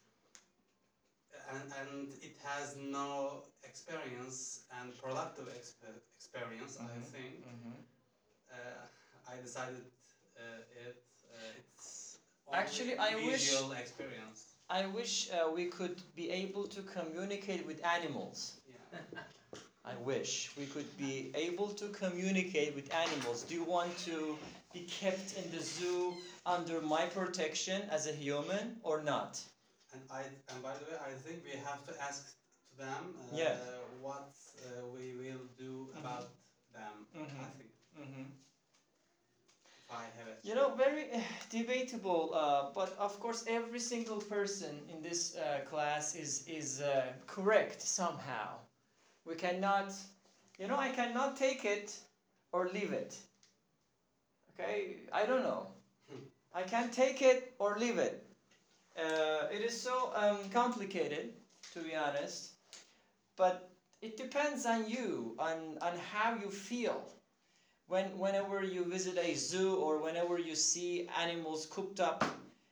and 1.50 1.62
and 1.80 2.12
it 2.22 2.36
has 2.44 2.74
no 2.76 3.42
experience 3.62 4.60
and 4.78 4.96
productive 4.96 5.46
exp- 5.58 6.00
experience. 6.18 6.76
I 6.80 6.98
Mhm. 6.98 7.10
think 7.12 7.32
Mm-hmm. 7.44 7.76
uh, 8.50 8.84
I 9.32 9.40
decided 9.40 9.84
uh, 10.36 10.60
it 10.84 10.96
uh, 11.32 11.58
it's 11.58 11.77
Actually, 12.52 12.96
I 12.98 13.14
wish- 13.14 13.52
experience. 13.80 14.44
I 14.70 14.86
wish 14.86 15.30
uh, 15.30 15.50
we 15.50 15.64
could 15.66 15.96
be 16.14 16.30
able 16.30 16.66
to 16.66 16.82
communicate 16.82 17.66
with 17.66 17.82
animals. 17.84 18.60
Yeah. 18.66 19.00
I 19.84 19.94
wish 19.96 20.50
we 20.58 20.66
could 20.66 20.90
be 20.98 21.30
able 21.34 21.68
to 21.80 21.88
communicate 21.88 22.74
with 22.74 22.92
animals. 22.92 23.42
Do 23.42 23.54
you 23.54 23.64
want 23.64 23.96
to 24.04 24.36
be 24.74 24.80
kept 24.80 25.32
in 25.38 25.50
the 25.50 25.62
zoo 25.62 26.14
under 26.44 26.80
my 26.82 27.06
protection 27.06 27.82
as 27.90 28.06
a 28.06 28.12
human 28.12 28.76
or 28.82 29.00
not? 29.02 29.40
And 29.94 30.02
I 30.10 30.22
and 30.50 30.62
by 30.62 30.74
the 30.74 30.84
way, 30.90 30.98
I 31.10 31.12
think 31.24 31.38
we 31.44 31.56
have 31.68 31.80
to 31.86 31.92
ask 32.08 32.20
to 32.70 32.76
them 32.84 33.02
uh, 33.16 33.36
Yeah. 33.42 33.56
what 34.02 34.28
uh, 34.58 34.84
we 34.94 35.14
will 35.22 35.44
do 35.56 35.88
about 36.00 36.28
them. 36.76 36.94
I 37.14 37.18
Mhm. 37.18 37.56
think 37.58 37.72
Mm-hmm. 37.98 38.26
if 38.44 38.47
I 39.90 40.04
have 40.16 40.26
it. 40.28 40.38
You 40.42 40.54
know, 40.54 40.74
very 40.74 41.12
uh, 41.12 41.20
debatable, 41.50 42.32
uh, 42.34 42.70
but 42.74 42.94
of 42.98 43.18
course, 43.20 43.44
every 43.46 43.80
single 43.80 44.20
person 44.20 44.82
in 44.88 45.02
this 45.02 45.34
uh, 45.36 45.60
class 45.64 46.14
is 46.14 46.44
is 46.46 46.80
uh, 46.80 47.12
correct 47.26 47.80
somehow. 47.82 48.58
We 49.24 49.34
cannot, 49.36 49.92
you 50.58 50.66
know, 50.68 50.76
I 50.78 50.90
cannot 50.90 51.36
take 51.36 51.64
it 51.64 51.98
or 52.52 52.68
leave 52.68 52.92
it. 52.92 53.16
Okay, 54.52 54.96
I 55.12 55.24
don't 55.26 55.42
know. 55.42 55.66
I 56.54 56.62
can't 56.62 56.92
take 56.92 57.22
it 57.22 57.54
or 57.58 57.78
leave 57.78 57.98
it. 57.98 58.24
Uh, 58.96 59.46
it 59.50 59.62
is 59.62 59.80
so 59.80 60.12
um, 60.14 60.48
complicated, 60.50 61.34
to 61.72 61.80
be 61.80 61.94
honest. 61.94 62.52
But 63.36 63.70
it 64.02 64.16
depends 64.16 64.66
on 64.66 64.88
you, 64.88 65.34
on 65.38 65.78
on 65.80 65.96
how 65.98 66.34
you 66.34 66.50
feel 66.50 67.02
when 67.88 68.06
whenever 68.18 68.62
you 68.62 68.84
visit 68.84 69.18
a 69.18 69.34
zoo 69.34 69.74
or 69.76 69.98
whenever 69.98 70.38
you 70.38 70.54
see 70.54 71.08
animals 71.18 71.66
cooped 71.66 72.00
up 72.00 72.24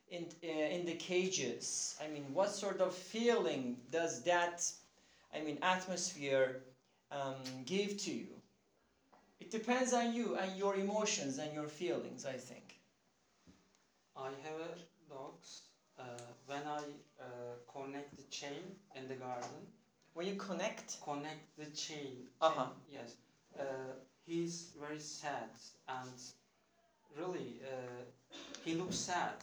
in 0.09 0.27
uh, 0.43 0.75
in 0.75 0.85
the 0.85 0.95
cages 0.95 1.95
i 2.03 2.07
mean 2.07 2.25
what 2.33 2.49
sort 2.51 2.79
of 2.81 2.93
feeling 2.93 3.77
does 3.91 4.23
that 4.23 4.57
i 5.33 5.39
mean 5.39 5.57
atmosphere 5.61 6.61
um, 7.11 7.37
give 7.65 7.97
to 7.97 8.11
you 8.11 8.27
it 9.39 9.49
depends 9.49 9.93
on 9.93 10.13
you 10.13 10.35
and 10.35 10.55
your 10.57 10.75
emotions 10.75 11.37
and 11.39 11.53
your 11.53 11.67
feelings 11.67 12.25
i 12.25 12.37
think 12.37 12.79
I 14.15 14.29
have 14.43 14.57
a 14.59 14.75
dogs. 15.09 15.61
Uh, 15.97 16.03
when 16.45 16.61
I 16.67 16.81
uh, 17.19 17.25
connect 17.71 18.15
the 18.17 18.23
chain 18.23 18.75
in 18.95 19.07
the 19.07 19.15
garden, 19.15 19.67
when 20.13 20.27
you 20.27 20.35
connect 20.35 20.99
connect 21.01 21.55
the 21.57 21.65
chain. 21.67 22.27
Uh-huh. 22.41 22.65
chain, 22.65 22.73
Yes. 22.91 23.15
Uh, 24.27 24.31
he's 24.31 24.73
very 24.79 24.99
sad 24.99 25.49
and 25.87 26.11
really 27.17 27.61
uh, 27.63 28.03
he 28.63 28.73
looks 28.75 28.95
sad. 28.97 29.33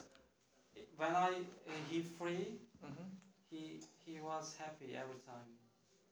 When 0.97 1.11
I 1.14 1.31
uh, 1.31 1.73
he 1.90 2.01
free, 2.03 2.59
Mhm. 2.85 3.07
he 3.51 3.81
he 4.05 4.20
was 4.20 4.57
happy 4.59 4.97
every 4.97 5.20
time, 5.27 5.49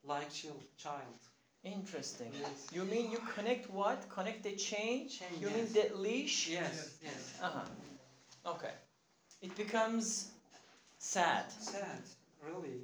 like 0.03 0.29
child 0.31 0.63
child. 0.77 1.17
interesting 1.63 2.31
Yes. 2.33 2.67
you 2.71 2.83
mean 2.85 3.11
you 3.11 3.19
connect 3.35 3.69
what 3.69 3.99
connect 4.09 4.43
the 4.43 4.55
chain 4.55 5.07
Chain, 5.09 5.39
you 5.41 5.49
mean 5.49 5.67
yes. 5.73 5.73
the 5.77 5.85
leash 6.05 6.49
Yes. 6.49 6.97
Yes. 7.01 7.39
uh-huh 7.41 7.65
okay 8.53 8.73
it 9.41 9.55
becomes 9.55 10.31
sad 10.97 11.45
Sad. 11.59 12.03
Really. 12.41 12.79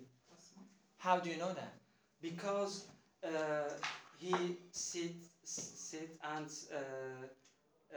how 0.97 1.19
do 1.19 1.29
you 1.29 1.37
know 1.37 1.53
that 1.53 1.73
because 2.21 2.85
uh, 3.23 3.69
he 4.17 4.57
sit 4.71 5.15
sit 5.49 6.17
and 6.35 6.47
uh, 6.73 7.25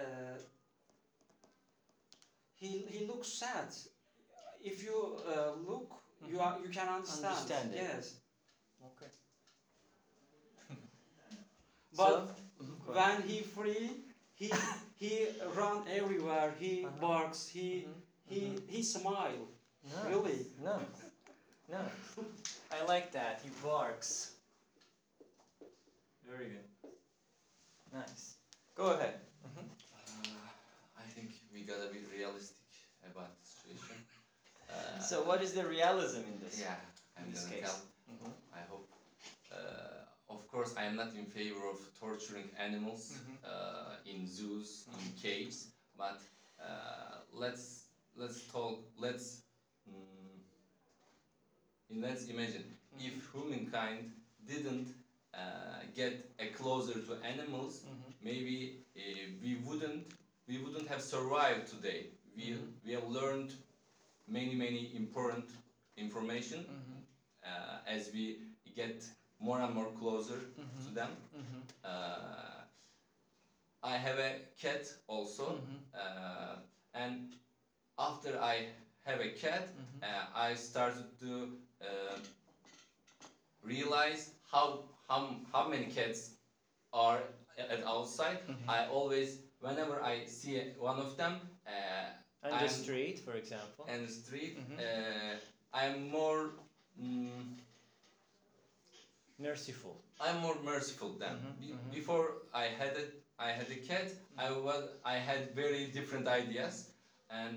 uh, 0.00 0.38
he 2.54 2.84
he 2.88 3.06
looks 3.06 3.28
sad. 3.28 3.68
If 4.64 4.82
you 4.84 5.16
uh, 5.28 5.52
look, 5.68 5.90
you 6.28 6.40
are 6.40 6.58
you 6.62 6.68
can 6.70 6.88
understand. 6.88 7.26
Understand 7.34 7.74
it. 7.74 7.80
Yes, 7.82 8.14
okay 8.88 9.10
but 11.96 12.06
So- 12.06 12.28
when 12.86 13.22
he 13.28 13.40
free, 13.42 13.90
he 14.34 14.50
he 14.98 15.26
run 15.56 15.84
everywhere. 15.88 16.54
He 16.58 16.84
Uh-huh. 16.84 17.00
barks. 17.00 17.48
He 17.48 17.68
Mhm. 17.86 18.02
he 18.28 18.40
he 18.68 18.82
smile. 18.82 19.46
Really? 20.08 20.46
No. 20.62 20.78
No. 21.68 21.80
I 22.70 22.84
like 22.92 23.10
that. 23.12 23.40
He 23.44 23.50
barks. 23.62 24.32
Very 26.26 26.48
good. 26.54 26.68
Nice. 27.92 28.36
Go 28.74 28.86
ahead. 28.92 29.20
Uh, 29.44 30.38
I 30.98 31.04
think 31.14 31.30
we 31.52 31.62
gotta 31.62 31.88
be 31.88 32.00
realistic 32.10 32.56
about 33.10 33.30
the 33.38 33.46
situation. 33.46 33.96
Uh, 34.68 34.98
So, 35.10 35.22
what 35.22 35.42
is 35.42 35.52
the 35.52 35.66
realism 35.66 36.20
in 36.32 36.40
this? 36.40 36.60
Yeah, 36.60 36.74
I'm 37.18 37.26
in 37.26 37.32
this 37.32 37.44
gonna 37.44 37.60
case? 37.60 37.82
Mhm. 38.10 38.32
I 38.52 38.60
hope. 38.70 38.88
Uh, 39.52 40.34
of 40.34 40.46
course, 40.48 40.72
I 40.76 40.84
am 40.84 40.96
not 40.96 41.14
in 41.14 41.26
favor 41.26 41.66
of 41.68 41.78
torturing 42.00 42.48
animals 42.58 43.12
Mhm. 43.12 43.34
uh, 43.44 43.96
in 44.12 44.26
zoos, 44.26 44.84
in 44.98 45.12
caves, 45.22 45.68
But 45.96 46.18
uh, 46.58 47.18
let's 47.32 47.64
let's 48.16 48.40
talk. 48.52 48.80
Let's 48.96 49.42
mm, 49.86 50.38
let's 51.90 52.24
imagine 52.24 52.64
if 52.98 53.14
humankind 53.32 54.10
didn't 54.44 54.88
get 55.94 56.14
a 56.38 56.48
closer 56.48 56.98
to 57.00 57.14
animals, 57.22 57.84
Mhm. 57.84 58.14
maybe 58.20 58.56
uh, 58.96 59.00
we 59.42 59.56
wouldn't 59.66 60.12
we 60.48 60.58
wouldn't 60.58 60.88
have 60.88 61.02
survived 61.02 61.66
today. 61.68 62.00
We 62.36 62.52
Mhm. 62.52 62.72
we 62.84 62.92
have 62.92 63.06
learned 63.08 63.50
many 64.26 64.54
many 64.54 64.94
important 64.96 65.46
information 65.96 66.60
Mhm. 66.68 67.04
uh, 67.44 67.78
as 67.86 68.10
we 68.12 68.38
get 68.74 69.04
more 69.38 69.60
and 69.60 69.74
more 69.74 69.90
closer 69.92 70.38
to 70.84 70.88
Mhm. 70.88 70.94
them. 70.94 71.10
Mhm. 71.32 71.62
Uh, 71.84 72.64
I 73.82 73.96
have 73.96 74.18
a 74.18 74.40
cat 74.56 74.86
also, 75.06 75.52
Mhm. 75.52 75.78
uh, 75.94 76.56
and 76.94 77.36
after 77.98 78.38
I 78.40 78.68
have 79.04 79.20
a 79.20 79.28
cat, 79.30 79.68
uh, 80.02 80.26
I 80.34 80.54
started 80.54 81.18
to 81.20 81.58
uh, 81.80 82.16
realize 83.62 84.30
how, 84.50 84.84
how 85.12 85.20
how 85.52 85.68
many 85.68 85.86
cats 85.98 86.20
are 86.92 87.20
at 87.58 87.84
outside. 87.84 88.38
Mhm. 88.48 88.68
I 88.68 88.86
always, 88.96 89.28
whenever 89.60 89.96
I 90.12 90.24
see 90.26 90.56
one 90.90 90.98
of 91.06 91.16
them 91.16 91.34
uh, 91.66 92.44
On 92.44 92.50
the 92.50 92.56
I'm- 92.56 92.68
street, 92.82 93.18
for 93.26 93.34
example. 93.42 93.84
in 93.94 94.06
the 94.06 94.12
street, 94.12 94.54
Mhm. 94.58 94.78
uh, 94.78 95.34
I'm 95.80 96.08
more. 96.10 96.42
Mm, 97.00 97.56
Merciful. 99.38 99.96
I'm 100.20 100.38
more 100.40 100.58
merciful 100.62 101.10
than 101.22 101.34
Mhm, 101.38 101.60
Be- 101.60 101.72
mhm. 101.74 101.90
before. 101.98 102.26
I 102.54 102.66
had 102.80 102.92
a 102.96 103.04
I 103.38 103.50
had 103.58 103.68
a 103.70 103.80
cat. 103.88 104.08
I 104.38 104.48
was 104.66 104.82
I 105.04 105.16
had 105.28 105.40
very 105.62 105.86
different 105.98 106.26
ideas, 106.28 106.74
and 107.30 107.56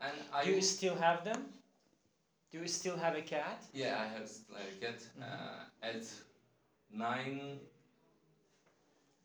and 0.00 0.16
I 0.32 0.44
Do 0.44 0.50
you 0.50 0.62
still 0.62 0.96
have 0.96 1.18
them? 1.24 1.40
Do 2.52 2.58
you 2.58 2.68
still 2.68 2.96
have 2.96 3.14
a 3.18 3.22
cat? 3.36 3.58
yeah 3.72 3.94
I 4.04 4.06
have 4.14 4.28
a 4.64 4.64
cat 4.82 4.98
Mhm. 5.16 5.22
uh, 5.22 5.88
at 5.90 6.04
nine 6.92 7.58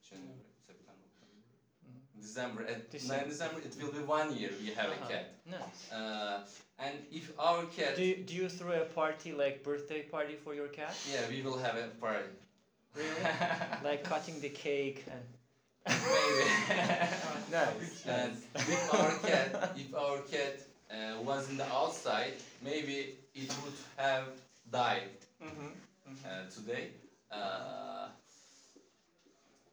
January, 0.10 0.40
September, 0.66 1.04
Mhm. 1.86 2.22
December 2.22 2.62
at 2.68 2.90
December. 2.92 3.16
nine 3.18 3.30
December 3.30 3.60
it 3.62 3.76
will 3.82 3.92
be 3.92 4.00
one 4.00 4.36
year 4.38 4.52
we 4.62 4.74
have 4.74 4.90
Uh-huh. 4.92 5.06
a 5.06 5.12
cat. 5.12 5.26
Nice. 5.46 5.92
Uh, 5.92 6.40
and 6.80 6.96
if 7.12 7.32
our 7.40 7.66
cat 7.66 7.96
Do 7.96 8.04
you, 8.04 8.16
do 8.24 8.34
you 8.34 8.50
throw 8.50 8.82
a 8.82 8.86
party 8.86 9.32
like 9.34 9.64
birthday 9.64 10.02
party 10.04 10.36
for 10.36 10.54
your 10.56 10.68
cat? 10.70 10.94
yeah 11.12 11.28
we 11.30 11.42
will 11.42 11.58
have 11.58 11.76
a 11.78 11.88
party. 12.00 12.30
Really? 12.96 13.22
like 13.84 14.04
cutting 14.04 14.40
the 14.42 14.50
cake 14.50 15.04
and. 15.08 15.26
Maybe. 15.88 16.46
nice. 17.52 18.06
And 18.06 18.34
if 18.56 18.94
our 18.94 19.12
cat, 19.30 19.72
if 19.78 19.94
our 19.96 20.20
cat 20.34 20.56
uh, 20.92 21.22
was 21.22 21.50
in 21.50 21.58
the 21.58 21.68
outside, 21.72 22.34
maybe 22.62 23.16
it 23.36 23.50
would 23.64 23.78
have 23.98 24.26
died 24.72 25.12
Mm-hmm. 25.42 25.70
uh, 26.26 26.50
today. 26.50 26.90
Uh, 27.32 28.08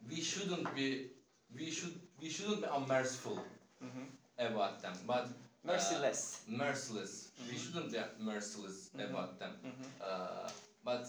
we 0.09 0.21
shouldn't 0.21 0.73
be, 0.75 1.07
we 1.55 1.71
should, 1.71 1.99
we 2.21 2.29
shouldn't 2.29 2.61
be 2.61 2.67
unmerciful 2.71 3.39
Mm-hmm. 3.83 4.05
about 4.39 4.81
them, 4.81 4.93
but 5.05 5.25
uh, 5.25 5.71
Merciless. 5.71 6.41
merciless. 6.47 7.27
We 7.37 7.55
Mhm. 7.55 7.59
shouldn't 7.61 7.91
be 7.91 7.99
merciless 8.23 8.89
Mhm. 8.95 9.09
about 9.09 9.39
them. 9.39 9.51
Mm-hmm. 9.65 9.89
Uh, 10.01 10.49
but 10.83 11.03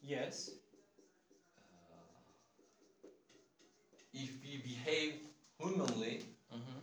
Yes. 0.00 0.50
uh, 1.56 2.22
if 4.12 4.30
we 4.42 4.58
behave 4.58 5.12
humanly, 5.58 6.22
Mm-hmm. 6.52 6.80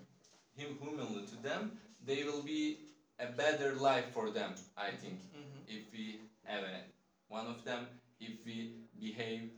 humanly 0.55 1.25
to 1.25 1.35
them, 1.41 1.79
they 2.05 2.23
will 2.23 2.43
be 2.43 2.77
a 3.19 3.25
better 3.27 3.73
life 3.75 4.11
for 4.13 4.29
them. 4.29 4.53
I 4.77 4.91
think 4.91 5.19
Mm-hmm. 5.33 5.61
if 5.67 5.91
we 5.91 6.19
have 6.45 6.63
a, 6.63 6.81
one 7.27 7.47
of 7.47 7.63
them, 7.63 7.87
if 8.19 8.45
we 8.45 8.71
behave 8.99 9.49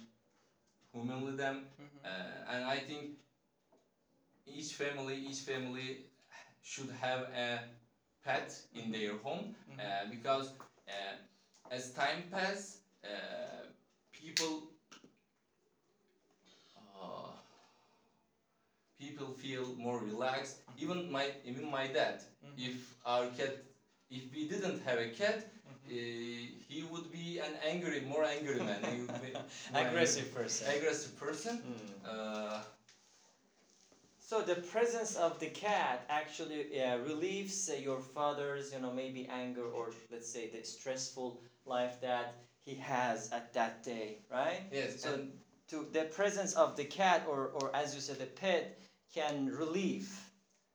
humanly 0.91 1.33
them, 1.33 1.63
Mm-hmm. 1.79 2.03
uh, 2.03 2.07
and 2.47 2.63
I 2.65 2.79
think 2.79 3.09
each 4.45 4.73
family 4.75 5.15
each 5.15 5.39
family 5.41 5.97
should 6.61 6.89
have 6.91 7.21
a 7.33 7.59
pet 8.23 8.59
in 8.73 8.89
their 8.91 9.13
home 9.15 9.47
Mhm. 9.67 9.79
uh, 9.79 10.05
because 10.09 10.51
uh, 10.87 11.13
as 11.69 11.89
time 11.89 12.23
pass 12.29 12.77
uh, 13.03 13.65
people 14.11 14.63
uh, 16.75 17.31
people 18.97 19.29
feel 19.29 19.73
more 19.77 19.99
relaxed 19.99 20.55
even 20.75 21.09
my 21.09 21.29
even 21.43 21.63
my 21.65 21.85
dad 21.87 22.23
Mhm. 22.41 22.55
if 22.55 22.93
our 23.05 23.25
cat 23.27 23.51
if 24.09 24.31
we 24.31 24.43
didn't 24.43 24.77
have 24.79 24.97
a 24.97 25.05
cat 25.07 25.43
uh, 25.43 25.56
he 25.89 26.83
would 26.83 27.11
be 27.11 27.39
an 27.39 27.55
angry 27.63 28.01
more 28.01 28.23
angry 28.23 28.59
man 28.59 28.81
he 28.83 28.99
would 29.01 29.21
be 29.21 29.33
more 29.73 29.85
Aggressive 29.85 30.33
person. 30.33 30.67
aggressive 30.67 31.15
person 31.17 31.61
Mm. 31.65 32.07
uh, 32.07 32.59
So 34.19 34.41
the 34.41 34.55
presence 34.55 35.15
of 35.15 35.39
the 35.39 35.47
cat 35.47 36.05
actually 36.09 36.81
uh, 36.81 36.97
relieves 36.97 37.69
uh, 37.69 37.75
your 37.75 37.99
father's, 37.99 38.71
you 38.71 38.79
know, 38.79 38.91
maybe 38.91 39.27
anger 39.27 39.65
or 39.65 39.91
let's 40.11 40.29
say 40.29 40.47
the 40.47 40.63
stressful 40.63 41.39
life 41.65 41.99
that 42.01 42.35
he 42.65 42.75
has 42.75 43.29
at 43.31 43.53
that 43.53 43.83
day, 43.83 44.19
right? 44.29 44.63
yes 44.71 45.01
So 45.01 45.19
to 45.69 45.87
the 45.91 46.03
presence 46.05 46.53
of 46.53 46.75
the 46.75 46.83
cat 46.85 47.23
or, 47.27 47.47
or 47.53 47.69
as 47.75 47.93
you 47.93 48.01
said, 48.01 48.17
the 48.19 48.25
pet 48.27 48.77
can 49.13 49.47
relieve 49.47 50.26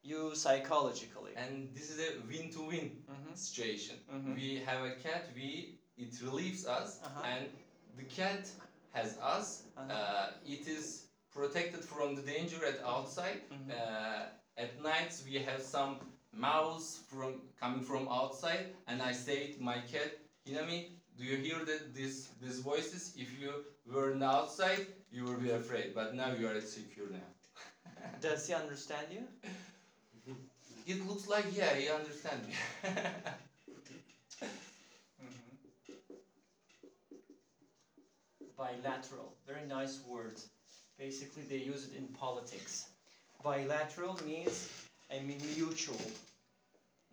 you 0.02 0.34
psychologically. 0.34 1.32
and 1.36 1.74
this 1.74 1.90
is 1.90 1.98
a 2.00 2.10
win-to-win 2.28 3.02
Mhm. 3.08 3.36
situation. 3.36 3.96
Mhm. 4.08 4.34
We 4.34 4.56
have 4.66 4.82
a 4.82 4.94
cat, 4.96 5.30
we 5.34 5.78
it 5.96 6.20
relieves 6.20 6.64
us, 6.66 6.98
Uh-huh. 7.02 7.22
and 7.22 7.48
the 7.96 8.04
cat 8.04 8.50
has 8.92 9.16
us. 9.18 9.62
Uh-huh. 9.76 9.92
Uh, 9.92 10.30
it 10.44 10.66
is 10.66 11.04
protected 11.30 11.84
from 11.84 12.14
the 12.14 12.22
danger 12.22 12.64
at 12.64 12.78
outside. 12.84 13.40
Mhm. 13.50 13.70
Uh, 13.70 14.24
at 14.56 14.78
nights 14.78 15.22
we 15.24 15.34
have 15.48 15.60
some 15.62 15.98
mouse 16.32 17.00
from 17.08 17.40
coming 17.56 17.82
from 17.82 18.06
outside, 18.08 18.64
and 18.86 19.02
I 19.02 19.12
say 19.12 19.46
to 19.48 19.60
my 19.62 19.78
cat, 19.78 20.10
Hinami, 20.46 20.86
do 21.16 21.24
you 21.24 21.36
hear 21.36 21.64
that 21.64 21.92
this 21.94 22.28
these 22.40 22.58
voices? 22.58 23.10
If 23.14 23.30
you 23.38 23.60
were 23.84 24.12
outside, 24.22 24.82
you 25.10 25.24
would 25.24 25.40
be 25.40 25.50
afraid, 25.50 25.92
but 25.94 26.12
now 26.12 26.30
you 26.30 26.46
are 26.48 26.60
secure 26.60 27.08
now. 27.08 27.28
Does 28.20 28.46
he 28.46 28.52
understand 28.52 29.10
you? 29.10 29.26
It 30.86 31.06
looks 31.08 31.28
like 31.28 31.44
yeah, 31.56 31.74
he 31.74 31.88
understands 31.88 32.46
me. 32.48 32.54
Bilateral, 38.56 39.34
very 39.46 39.66
nice 39.66 40.00
word. 40.06 40.40
Basically, 40.98 41.42
they 41.44 41.56
use 41.58 41.88
it 41.88 41.96
in 41.96 42.06
politics. 42.08 42.86
Bilateral 43.42 44.18
means, 44.24 44.68
I 45.10 45.20
mean, 45.20 45.40
mutual. 45.56 46.00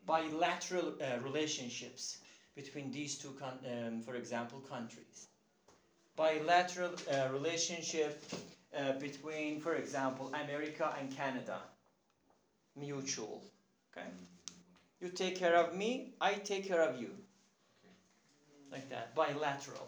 Bilateral 0.06 0.94
uh, 1.02 1.20
relationships 1.24 2.18
between 2.56 2.92
these 2.92 3.18
two, 3.18 3.36
um, 3.44 4.02
for 4.02 4.16
example, 4.16 4.60
countries. 4.62 5.28
Bilateral 6.16 6.92
uh, 7.12 7.30
relationship 7.32 8.22
uh, 8.78 8.94
between, 8.94 9.60
for 9.60 9.76
example, 9.76 10.32
America 10.44 10.94
and 11.00 11.16
Canada. 11.16 11.60
Mutual. 12.76 13.42
Okay. 14.00 14.10
You 15.02 15.10
take 15.10 15.36
care 15.38 15.56
of 15.56 15.76
me, 15.76 16.14
I 16.22 16.34
take 16.36 16.68
care 16.68 16.82
of 16.82 17.00
you. 17.02 17.12
Like 18.72 18.89
that, 18.89 19.16
bilateral. 19.16 19.88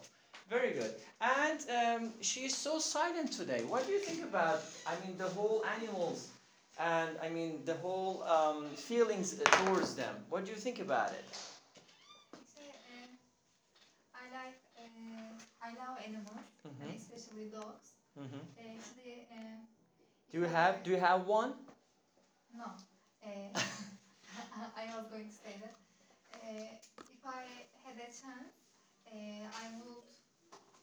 Very 0.49 0.73
good. 0.73 0.95
And 1.21 1.59
um, 1.69 2.13
she 2.21 2.41
is 2.45 2.55
so 2.55 2.79
silent 2.79 3.31
today. 3.31 3.63
What 3.63 3.85
do 3.85 3.93
you 3.93 3.99
think 3.99 4.23
about, 4.23 4.61
I 4.85 4.95
mean, 5.05 5.17
the 5.17 5.29
whole 5.29 5.63
animals 5.77 6.29
and, 6.79 7.11
I 7.21 7.29
mean, 7.29 7.61
the 7.65 7.75
whole 7.75 8.23
um, 8.23 8.65
feelings 8.75 9.39
towards 9.51 9.95
them? 9.95 10.15
What 10.29 10.45
do 10.45 10.51
you 10.51 10.57
think 10.57 10.79
about 10.79 11.11
it? 11.13 11.25
Uh, 12.33 13.07
I 14.13 14.23
like, 14.33 14.57
uh, 14.77 15.33
I 15.61 15.69
love 15.75 15.97
animals, 16.03 16.45
Mhm. 16.67 16.95
especially 16.95 17.45
dogs. 17.49 17.93
Mhm. 18.17 18.41
Actually, 18.57 19.27
uh, 19.31 19.65
Do 20.31 20.39
you 20.39 20.45
have, 20.45 20.83
do 20.83 20.91
you 20.91 20.97
have 20.97 21.27
one? 21.27 21.53
No. 22.53 22.65
Uh, 23.23 23.59
I 24.81 24.85
was 24.95 25.05
going 25.11 25.27
to 25.29 25.35
say 25.43 25.55
that. 25.61 25.75
Uh, 26.33 26.73
if 27.11 27.21
I 27.25 27.43
had 27.85 27.97
a 27.97 28.09
chance, 28.09 28.53
uh, 29.07 29.43
I 29.63 29.65
would 29.79 30.07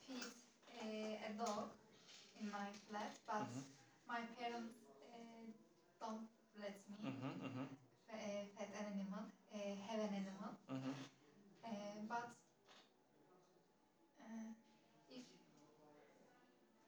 feed 0.06 0.32
uh, 0.70 1.28
a 1.28 1.30
dog 1.38 1.70
in 2.40 2.50
my 2.50 2.68
flat, 2.88 3.14
but 3.26 3.46
Mhm. 3.46 3.64
my 4.08 4.20
parents 4.38 4.74
uh, 5.14 5.46
don't 6.00 6.28
let 6.60 6.76
me 6.90 6.98
Mm-hmm, 7.04 7.32
mm-hmm, 7.46 7.66
uh, 8.10 8.42
pet 8.56 8.70
an 8.78 8.86
animal, 8.94 9.24
uh, 9.54 9.74
have 9.88 10.00
an 10.00 10.14
animal. 10.22 10.52
mm-hmm. 10.72 10.92
Uh, 11.64 11.68
but 12.08 12.30
uh, 14.20 14.52
if 15.10 15.24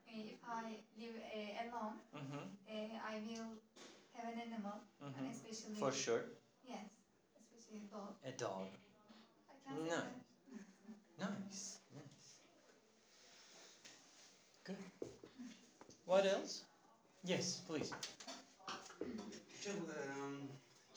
if 0.07 0.39
I 0.47 0.81
live 0.99 1.17
uh, 1.23 1.53
alone, 1.65 1.97
Mm-hmm, 2.15 2.45
uh, 2.69 2.95
I 3.07 3.15
will 3.27 3.55
have 4.15 4.27
an 4.33 4.39
animal, 4.39 4.81
mm-hmm. 5.03 5.31
especially 5.31 5.79
For 5.79 5.93
sure. 5.93 6.23
Yes, 7.71 7.83
especially 7.83 7.91
dog. 7.91 8.15
A 8.25 8.33
dog. 8.33 8.67
I 9.69 9.73
No. 9.89 10.03
Nice, 11.19 11.79
nice. 11.95 12.39
Good. 14.65 14.77
What 16.05 16.27
else? 16.27 16.63
Yes, 17.25 17.63
please. 17.69 17.93
Jill, 19.63 19.75
um, 19.75 20.49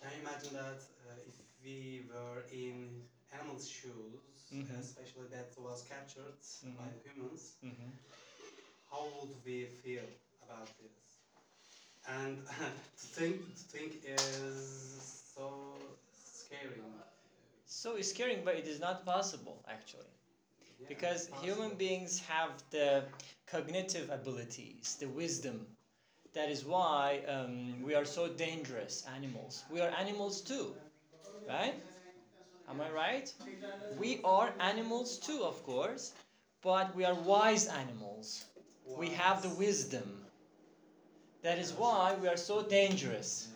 can 0.02 0.12
you 0.16 0.22
imagine 0.22 0.54
that 0.54 0.82
uh, 1.08 1.16
if 1.28 1.36
we 1.64 2.04
were 2.10 2.44
in 2.52 3.04
animals' 3.34 3.68
shoes, 3.70 4.22
Mhm. 4.52 4.80
especially 4.80 5.28
that 5.32 5.52
was 5.58 5.84
captured 5.84 6.40
by 6.78 6.90
Mhm. 6.90 7.02
humans, 7.04 7.56
Mm-hmm. 7.64 7.92
how 8.90 9.04
would 9.20 9.36
we 9.46 9.66
feel 9.84 10.08
about 10.44 10.68
this? 10.80 11.20
And 12.08 12.46
to 13.00 13.06
think, 13.16 13.56
to 13.56 13.64
think 13.74 14.02
is 14.06 15.32
so 15.36 15.76
So 17.66 17.96
it's 17.96 18.10
scary, 18.10 18.38
but 18.44 18.56
it 18.56 18.68
is 18.68 18.80
not 18.80 19.06
possible 19.06 19.64
actually. 19.68 20.12
Yeah, 20.82 20.88
Because 20.90 21.30
human 21.42 21.76
beings 21.76 22.20
have 22.20 22.52
the 22.72 23.04
cognitive 23.48 24.10
abilities, 24.10 24.96
the 25.00 25.08
wisdom. 25.10 25.68
That 26.34 26.50
is 26.50 26.66
why 26.66 27.22
um, 27.28 27.82
we 27.82 27.96
are 27.96 28.06
so 28.06 28.28
dangerous 28.28 29.04
animals. 29.16 29.64
We 29.70 29.82
are 29.82 29.90
animals 29.90 30.42
too, 30.42 30.76
right? 31.48 31.76
Am 32.70 32.82
I 32.82 32.90
right? 32.92 33.34
We 33.98 34.20
are 34.24 34.54
animals 34.60 35.18
too, 35.18 35.44
of 35.44 35.64
course, 35.64 36.14
but 36.62 36.94
we 36.96 37.06
are 37.06 37.16
wise 37.16 37.68
animals. 37.68 38.46
We 38.96 39.10
have 39.10 39.42
the 39.42 39.50
wisdom. 39.50 40.26
That 41.44 41.60
is 41.60 41.74
why 41.74 42.14
we 42.16 42.28
are 42.28 42.38
so 42.38 42.64
dangerous. 42.64 43.48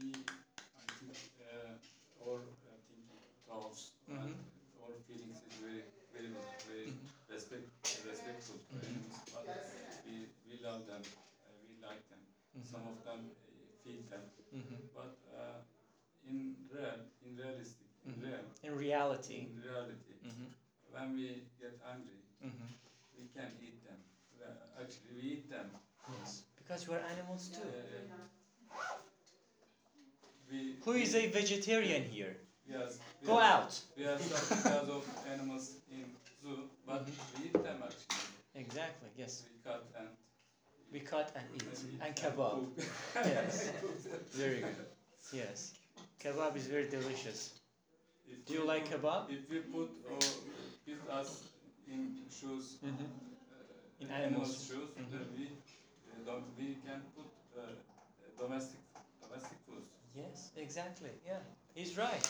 we, 0.00 0.12
I 0.12 0.84
think, 0.98 1.16
uh, 1.40 2.24
our 2.24 2.38
uh, 2.38 2.76
thinking 2.88 3.18
thoughts 3.46 3.90
and 4.08 4.34
Mhm. 4.34 4.36
our 4.82 4.94
feelings 5.06 5.38
is 5.48 5.54
very, 5.64 5.82
very 6.12 6.28
good, 6.28 6.48
very 6.66 6.86
Mhm. 6.88 7.08
respect, 7.28 7.66
respectful 8.04 8.56
to 8.58 8.74
Mhm. 8.76 8.86
animals, 8.86 9.18
but 9.32 9.46
we, 10.04 10.14
we 10.48 10.54
love 10.62 10.86
them, 10.86 11.02
uh, 11.46 11.52
we 11.68 11.74
like 11.86 12.02
them. 12.08 12.22
Some 12.74 12.86
of 12.88 13.04
them 13.04 13.30
uh, 13.46 13.70
feed 13.84 14.10
them, 14.10 14.24
Mhm. 14.52 14.80
but 14.92 15.14
uh, 15.30 15.58
in 16.26 16.56
real, 16.68 16.98
in 17.22 17.36
realistic, 17.36 17.86
in 18.04 18.12
Mhm. 18.12 18.22
real, 18.22 18.44
In 18.62 18.76
reality. 18.76 19.46
in 19.46 19.60
reality, 19.62 20.14
Mhm. 20.24 20.50
when 20.90 21.14
we 21.14 21.42
get 21.60 21.74
angry, 21.84 22.20
Mhm. 22.42 22.74
we 23.16 23.26
can 23.34 23.50
eat 23.60 23.82
them. 23.84 23.98
Actually, 24.80 25.12
we 25.14 25.22
eat 25.34 25.48
them. 25.48 25.70
Yes. 26.18 26.42
Because 26.56 26.86
we 26.88 26.94
are 26.94 27.04
animals 27.12 27.48
too. 27.48 27.62
Uh, 27.62 28.16
we, 30.50 30.76
Who 30.84 30.92
is 30.92 31.14
a 31.14 31.26
vegetarian 31.26 32.04
here? 32.04 32.36
Yes. 32.66 32.98
Go 33.24 33.36
have- 33.38 33.60
out. 33.62 33.80
We 33.96 34.02
have 34.02 34.20
some 34.20 34.62
kinds 34.62 34.88
of 34.88 35.02
animals 35.26 35.70
in 35.88 36.04
zoo, 36.42 36.68
but 36.86 37.02
Mhm. 37.06 37.14
we 37.36 37.44
eat 37.46 37.62
them 37.62 37.82
actually. 37.82 38.16
Exactly, 38.54 39.08
yes. 39.16 39.42
We 39.48 39.56
cut 39.62 39.82
and 39.94 40.08
We 40.94 41.00
cut 41.00 41.28
and 41.34 41.44
eat. 41.56 41.64
and, 42.00 42.14
kebab. 42.14 42.58
Yes. 43.16 43.72
Very 44.42 44.60
good. 44.60 44.86
Yes. 45.32 45.72
Kebab 46.22 46.56
is 46.56 46.66
very 46.74 46.88
delicious. 46.88 47.40
If 48.28 48.46
Do 48.46 48.54
you 48.54 48.64
like 48.64 48.84
put- 48.88 49.02
kebab? 49.02 49.22
If 49.36 49.50
we 49.50 49.58
put 49.74 49.90
or 50.10 50.18
put 50.86 51.00
us 51.20 51.30
in 51.94 52.02
shoes, 52.38 52.66
Mhm. 52.84 52.94
uh, 52.94 54.02
In 54.04 54.10
animals' 54.20 54.54
shoes, 54.68 54.90
Mhm. 55.00 55.10
then 55.12 55.26
we 55.38 55.44
uh, 55.46 56.24
don't, 56.28 56.46
we 56.58 56.68
can 56.86 57.00
put 57.16 57.28
uh, 57.58 57.66
domestic 58.42 58.80
domestic 59.24 59.58
foods. 59.66 59.90
Yes, 60.22 60.38
exactly. 60.66 61.10
Yeah. 61.26 61.42
He's 61.74 61.92
right. 61.98 62.26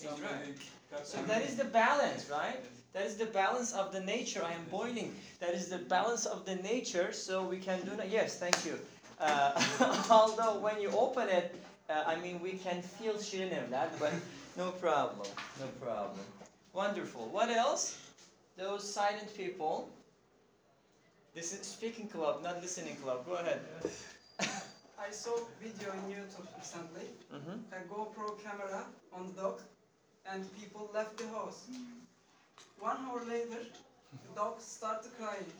He's 0.00 0.10
right. 0.20 1.04
So 1.04 1.18
that 1.22 1.42
is 1.42 1.56
the 1.56 1.64
balance, 1.64 2.28
right? 2.30 2.60
That 2.92 3.04
is 3.04 3.16
the 3.16 3.26
balance 3.26 3.72
of 3.72 3.92
the 3.92 4.00
nature. 4.00 4.42
I 4.44 4.52
am 4.52 4.64
boiling. 4.70 5.14
That 5.40 5.52
is 5.54 5.68
the 5.68 5.78
balance 5.78 6.24
of 6.26 6.44
the 6.46 6.56
nature. 6.56 7.12
So 7.12 7.42
we 7.44 7.58
can 7.58 7.80
do. 7.82 7.90
that. 7.96 8.08
Yes, 8.10 8.38
thank 8.38 8.64
you. 8.64 8.78
Uh, 9.20 9.52
although 10.10 10.58
when 10.60 10.80
you 10.80 10.90
open 10.90 11.28
it, 11.28 11.54
uh, 11.90 12.04
I 12.06 12.16
mean, 12.16 12.40
we 12.40 12.52
can 12.52 12.82
feel 12.82 13.14
Shirin 13.14 13.50
Evlat, 13.50 13.90
but 13.98 14.12
no 14.56 14.70
problem, 14.72 15.26
no 15.60 15.66
problem. 15.80 16.20
Wonderful. 16.72 17.28
What 17.28 17.50
else? 17.50 17.96
Those 18.56 18.82
silent 18.88 19.34
people. 19.36 19.88
This 21.34 21.52
is 21.52 21.66
speaking 21.66 22.08
club, 22.08 22.42
not 22.42 22.62
listening 22.62 22.96
club. 22.96 23.26
Go 23.26 23.34
ahead. 23.34 23.60
I 24.98 25.10
saw 25.10 25.36
video 25.60 25.90
on 25.90 26.10
YouTube 26.10 26.48
recently, 26.58 27.06
hmm 27.30 27.60
a 27.72 27.80
GoPro 27.92 28.42
camera 28.42 28.86
on 29.12 29.26
the 29.28 29.42
dog, 29.42 29.60
and 30.32 30.44
people 30.54 30.90
left 30.92 31.16
the 31.18 31.26
house. 31.28 31.66
One 32.78 32.96
hour 33.06 33.22
later, 33.24 33.60
the 34.22 34.28
dog 34.34 34.60
started 34.60 35.10
crying. 35.18 35.52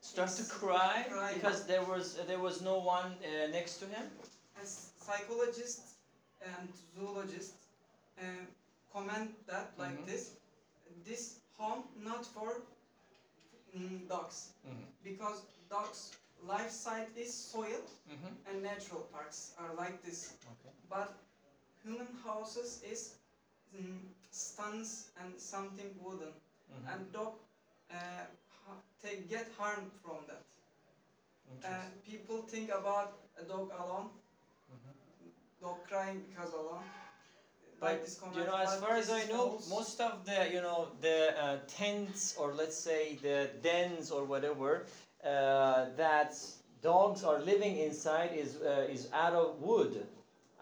Start 0.00 0.30
to 0.30 0.44
cry 0.44 1.04
Cry. 1.08 1.32
because 1.34 1.64
there 1.66 1.82
was 1.82 2.14
there 2.26 2.38
was 2.40 2.60
no 2.60 2.76
one 2.78 3.16
uh, 3.24 3.46
next 3.50 3.76
to 3.80 3.86
him. 3.86 4.04
As 4.60 4.90
psychologists 4.96 5.94
and 6.40 6.68
zoologists 6.94 7.68
uh, 8.18 8.22
comment 8.92 9.30
that 9.46 9.66
like 9.78 9.96
Mhm. 9.98 10.06
this, 10.06 10.30
this 11.04 11.36
home 11.58 11.82
not 11.94 12.26
for 12.26 12.50
mm, 13.74 14.08
dogs 14.08 14.50
Mhm. 14.64 14.86
because 15.02 15.42
dogs 15.68 16.10
life 16.40 16.70
site 16.70 17.10
is 17.16 17.32
soil 17.32 17.80
Mm-hmm. 18.08 18.32
and 18.46 18.62
natural 18.62 19.00
parks 19.12 19.52
are 19.58 19.72
like 19.74 19.96
this. 20.02 20.32
Okay. 20.52 20.72
But 20.88 21.08
human 21.84 22.08
houses 22.24 22.80
is 22.82 23.14
mm, 23.74 23.98
stones 24.30 25.10
and 25.20 25.38
something 25.38 25.90
wooden, 26.00 26.32
Mhm. 26.70 26.86
and 26.92 27.12
dog 27.12 27.34
uh, 27.90 28.24
ha- 28.64 28.82
take 29.02 29.28
get 29.28 29.48
harm 29.58 29.90
from 30.02 30.18
that. 30.28 30.42
Uh, 31.64 31.84
people 32.04 32.38
think 32.42 32.70
about 32.70 33.12
a 33.38 33.42
dog 33.44 33.70
alone, 33.78 34.08
Mhm. 34.68 34.92
dog 35.60 35.84
crying 35.84 36.20
because 36.28 36.52
alone. 36.52 36.84
But 37.80 37.88
like 37.88 38.02
this 38.04 38.18
you 38.32 38.44
know, 38.44 38.56
as 38.56 38.76
far 38.76 38.96
as 38.96 39.10
I 39.10 39.24
know, 39.24 39.58
most 39.68 40.00
of 40.00 40.24
the 40.24 40.48
you 40.50 40.60
know 40.60 40.88
the 41.00 41.34
uh, 41.38 41.56
tents 41.66 42.34
or 42.36 42.52
let's 42.52 42.76
say 42.76 43.18
the 43.22 43.50
dens 43.62 44.10
or 44.10 44.24
whatever 44.24 44.84
uh, 45.24 45.86
that 45.96 46.34
dogs 46.80 47.24
are 47.24 47.38
living 47.40 47.76
inside 47.76 48.32
is 48.32 48.56
uh, 48.60 48.86
is 48.88 49.08
out 49.12 49.34
of 49.34 49.60
wood, 49.60 50.06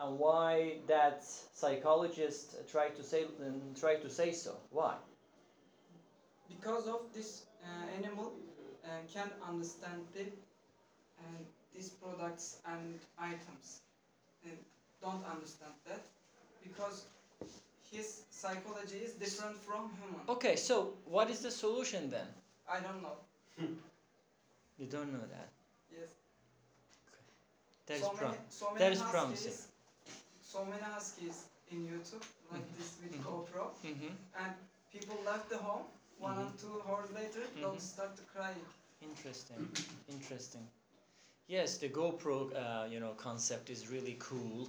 and 0.00 0.18
why 0.18 0.76
that 0.86 1.22
psychologist 1.54 2.56
tried 2.72 2.96
to 2.96 3.02
say 3.02 3.24
um, 3.46 3.60
try 3.78 3.96
to 3.96 4.08
say 4.10 4.32
so? 4.32 4.56
Why? 4.70 4.94
because 6.48 6.86
of 6.88 7.00
this 7.14 7.46
uh, 7.64 7.96
animal 7.98 8.32
uh, 8.84 8.88
can 9.12 9.30
understand 9.48 10.02
the 10.14 10.22
and 11.26 11.46
these 11.74 11.90
products 11.90 12.58
and 12.66 12.98
items 13.18 13.80
and 14.44 14.56
don't 15.02 15.24
understand 15.32 15.72
that 15.86 16.00
because 16.62 17.04
his 17.92 18.22
psychology 18.30 18.96
is 18.96 19.12
different 19.12 19.56
from 19.58 19.90
human 20.00 20.20
Okay, 20.28 20.56
so 20.56 20.94
what 21.04 21.30
is 21.30 21.40
the 21.40 21.50
solution 21.50 22.10
then? 22.10 22.26
i 22.68 22.80
don't 22.80 23.02
know 23.02 23.16
You 24.78 24.86
don't 24.86 25.12
know 25.12 25.26
that. 25.36 25.48
yes 25.92 26.08
That 27.86 27.96
is 27.96 28.02
so 28.02 28.10
prom- 28.10 28.30
many, 28.30 28.42
so 28.48 28.66
that 28.78 28.92
is 28.92 29.02
promising. 29.02 29.52
So 30.52 30.64
many 30.72 30.82
huskies 30.96 31.38
in 31.70 31.78
youtube 31.90 32.24
like 32.52 32.66
Mhm. 32.66 32.76
this 32.78 32.90
with 33.02 33.14
Mhm. 33.16 33.24
gopro 33.26 33.64
Mhm. 33.90 34.12
and 34.42 34.52
people 34.94 35.18
left 35.30 35.48
the 35.54 35.58
home 35.68 35.86
one 36.28 36.38
or 36.46 36.50
two 36.62 36.74
hours 36.86 37.10
later 37.20 37.42
dogs 37.62 37.84
start 37.94 38.12
to 38.20 38.24
crying 38.34 38.64
Interesting, 39.02 39.60
interesting. 40.08 40.66
Yes, 41.48 41.78
the 41.78 41.88
GoPro, 41.88 42.36
uh, 42.54 42.86
you 42.92 43.00
know, 43.00 43.12
concept 43.16 43.70
is 43.70 43.88
really 43.90 44.16
cool. 44.18 44.68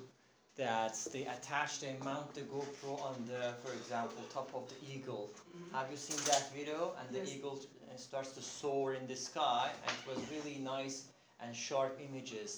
That 0.56 0.96
they 1.14 1.26
attach, 1.26 1.80
they 1.82 1.96
mount 2.04 2.34
the 2.34 2.42
GoPro 2.56 2.94
on 3.10 3.16
the, 3.32 3.44
for 3.64 3.74
example, 3.74 4.22
top 4.34 4.50
of 4.56 4.64
the 4.72 4.80
eagle. 4.94 5.30
Mhm. 5.56 5.72
Have 5.78 5.92
you 5.92 5.98
seen 5.98 6.18
that 6.32 6.46
video? 6.60 6.96
And 7.00 7.08
the 7.16 7.24
eagle 7.34 7.58
uh, 7.60 7.98
starts 7.98 8.32
to 8.38 8.42
soar 8.42 8.94
in 8.94 9.06
the 9.08 9.16
sky, 9.16 9.72
and 9.86 9.92
it 10.00 10.06
was 10.12 10.20
really 10.36 10.58
nice 10.76 10.98
and 11.42 11.56
sharp 11.56 12.00
images. 12.10 12.52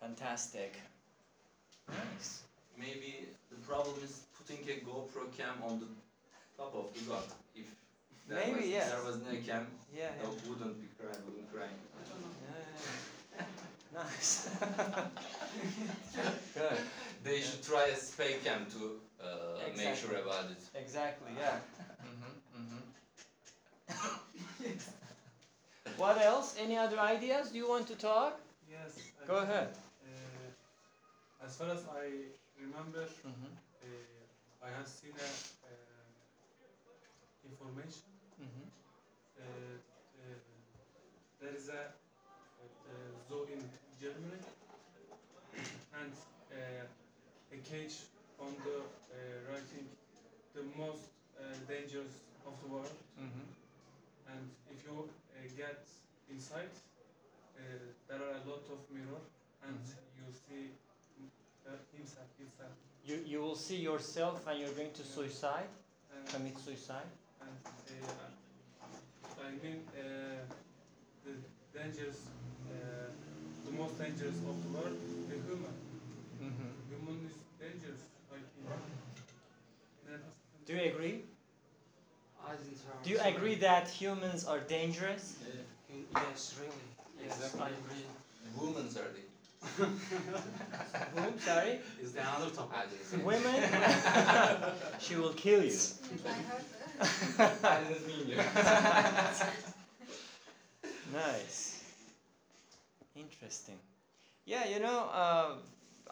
Fantastic. 0.00 0.72
Nice. 1.88 2.42
Maybe 2.78 3.26
the 3.50 3.56
problem 3.66 3.96
is 4.02 4.22
putting 4.38 4.62
a 4.68 4.80
GoPro 4.84 5.30
cam 5.36 5.62
on 5.64 5.80
the 5.80 5.86
top 6.56 6.74
of 6.74 6.92
the 6.94 7.00
dog. 7.10 7.24
If 7.54 7.66
there 8.28 8.38
Maybe, 8.38 8.60
was, 8.60 8.68
yes. 8.68 8.90
there 8.90 9.04
was 9.04 9.16
no 9.16 9.34
cam, 9.46 9.66
Yeah. 9.94 10.02
yeah. 10.16 10.22
dog 10.22 10.34
wouldn't 10.48 10.80
be 10.80 10.88
crying, 10.98 11.22
wouldn't 11.26 11.52
crying. 11.52 11.78
I 11.98 12.00
don't 12.08 12.20
know. 12.22 12.32
Yeah, 12.46 13.36
yeah, 13.36 13.46
yeah. 13.94 13.94
nice. 14.02 14.32
Good. 16.54 16.78
They 17.24 17.40
should 17.40 17.62
try 17.62 17.84
a 17.86 17.94
spay 17.96 18.42
cam 18.44 18.66
to 18.74 19.00
uh, 19.22 19.58
make 19.76 19.94
sure 19.94 20.16
about 20.16 20.50
it. 20.50 20.58
Exactly, 20.74 21.30
yeah. 21.38 21.58
what 25.96 26.20
else? 26.20 26.56
Any 26.58 26.76
other 26.78 26.98
ideas? 26.98 27.50
Do 27.50 27.58
you 27.58 27.68
want 27.68 27.86
to 27.88 27.94
talk? 27.94 28.40
Yes. 28.70 28.96
I 29.22 29.26
Go 29.26 29.38
think, 29.40 29.50
ahead. 29.50 29.68
Uh, 31.42 31.46
as 31.46 31.56
far 31.56 31.70
as 31.70 31.84
I 31.90 32.08
remember, 32.60 33.06
Mm-hmm. 33.26 33.52
uh, 33.82 34.66
I 34.66 34.70
have 34.70 34.86
seen 34.86 35.12
a 35.18 35.30
uh, 35.66 36.06
information. 37.44 38.02
Mm-hmm. 38.40 38.66
Uh, 39.38 39.42
uh, 40.18 40.38
there 41.40 41.54
is 41.56 41.68
a, 41.68 41.82
uh 42.62 43.28
zoo 43.28 43.46
in 43.52 43.60
Germany, 44.00 44.38
and 46.00 46.12
uh, 46.52 46.84
a 47.52 47.56
cage 47.70 47.96
on 48.38 48.54
the 48.64 48.78
uh, 48.78 49.50
writing 49.50 49.86
the 50.54 50.62
most 50.78 51.10
uh, 51.38 51.42
dangerous 51.68 52.14
of 52.46 52.54
the 52.62 52.68
world. 52.68 52.94
Mm-hmm. 53.18 53.46
And 54.30 54.50
if 54.70 54.84
you 54.86 55.08
uh, 55.08 55.42
get 55.56 55.80
inside, 56.30 56.70
uh, 57.56 57.62
there 58.08 58.18
are 58.22 58.34
a 58.38 58.44
lot 58.48 58.64
of 58.70 58.80
mirror, 58.94 59.22
and 59.66 59.78
you 60.18 60.26
see 60.32 60.70
uh, 61.66 61.78
himself, 61.94 62.28
himself. 62.38 62.74
You, 63.12 63.18
you 63.26 63.40
will 63.42 63.54
see 63.56 63.76
yourself 63.76 64.46
and 64.48 64.58
you're 64.58 64.72
going 64.80 64.92
to 64.92 65.04
suicide, 65.04 65.68
And, 66.16 66.26
commit 66.32 66.58
suicide. 66.58 67.08
and 67.42 67.50
uh, 68.08 69.44
I 69.48 69.50
mean 69.62 69.80
uh, 69.92 70.02
the 71.24 71.32
dangerous, 71.78 72.20
uh, 72.70 73.10
the 73.66 73.72
most 73.72 73.98
dangerous 73.98 74.36
of 74.52 74.56
the 74.64 74.70
world, 74.78 74.96
the 75.28 75.34
human. 75.46 75.74
Mm-hmm. 76.40 76.70
Human 76.90 77.18
is 77.28 77.36
dangerous. 77.60 78.00
I 78.32 78.36
think. 78.36 78.66
Do 80.66 80.72
you 80.74 80.80
agree? 80.90 81.22
I 82.46 82.52
didn't 82.56 82.78
hear. 82.82 82.94
Do 83.04 83.10
you 83.10 83.20
agree 83.36 83.54
that 83.56 83.88
humans 83.88 84.44
are 84.44 84.60
dangerous? 84.60 85.34
Yes, 86.14 86.54
really. 86.60 86.86
Yes, 87.22 87.36
Exactly. 87.36 87.60
I 87.60 87.68
agree. 87.68 88.06
Women 88.56 88.86
are 88.86 89.10
the 89.16 89.24
Whom? 89.76 91.38
Sorry? 91.38 91.78
Is 92.02 92.12
there 92.12 92.24
another 92.36 92.50
topic? 92.50 92.76
I 92.76 92.86
didn't 92.86 93.04
say. 93.04 93.16
Women? 93.18 93.62
she 95.00 95.16
will 95.16 95.32
kill 95.34 95.62
you. 95.64 95.76
I 96.26 96.32
heard 96.32 96.64
that. 96.98 97.64
I 97.64 97.84
didn't 97.84 98.06
mean 98.06 98.28
you. 98.28 98.36
Nice. 101.12 101.84
Interesting. 103.14 103.78
Yeah, 104.46 104.68
you 104.68 104.80
know, 104.80 105.08
uh, 105.12 105.54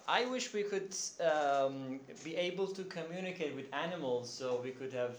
I 0.06 0.26
wish 0.26 0.52
we 0.52 0.62
could 0.62 0.94
um, 1.20 2.00
be 2.24 2.36
able 2.36 2.66
to 2.68 2.84
communicate 2.84 3.54
with 3.56 3.66
animals 3.72 4.30
so 4.30 4.60
we 4.62 4.70
could 4.70 4.92
have 4.92 5.16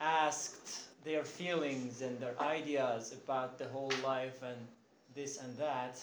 asked 0.00 1.04
their 1.04 1.24
feelings 1.24 2.02
and 2.02 2.18
their 2.18 2.34
ideas 2.40 3.12
about 3.12 3.58
the 3.58 3.66
whole 3.68 3.92
life 4.04 4.42
and 4.42 4.56
this 5.14 5.38
and 5.38 5.56
that. 5.58 6.00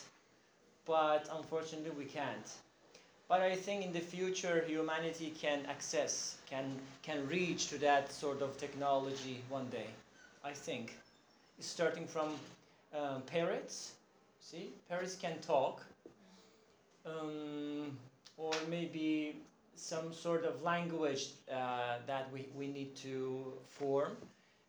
But 0.85 1.27
unfortunately, 1.35 1.91
we 1.97 2.05
can't. 2.05 2.51
But 3.27 3.41
I 3.41 3.55
think 3.55 3.83
in 3.83 3.91
the 3.91 3.99
future, 3.99 4.63
humanity 4.67 5.33
can 5.39 5.65
access, 5.65 6.37
can, 6.47 6.77
can 7.01 7.27
reach 7.27 7.67
to 7.69 7.77
that 7.79 8.11
sort 8.11 8.41
of 8.41 8.57
technology 8.57 9.41
one 9.49 9.67
day. 9.69 9.87
I 10.43 10.51
think. 10.51 10.95
Starting 11.59 12.05
from 12.05 12.35
um, 12.93 13.21
parrots. 13.23 13.93
See, 14.41 14.69
parrots 14.89 15.15
can 15.15 15.39
talk. 15.39 15.81
Um, 17.05 17.97
or 18.37 18.51
maybe 18.69 19.35
some 19.75 20.13
sort 20.13 20.45
of 20.45 20.61
language 20.63 21.29
uh, 21.51 21.97
that 22.07 22.31
we, 22.31 22.45
we 22.57 22.67
need 22.67 22.95
to 22.95 23.53
form, 23.67 24.15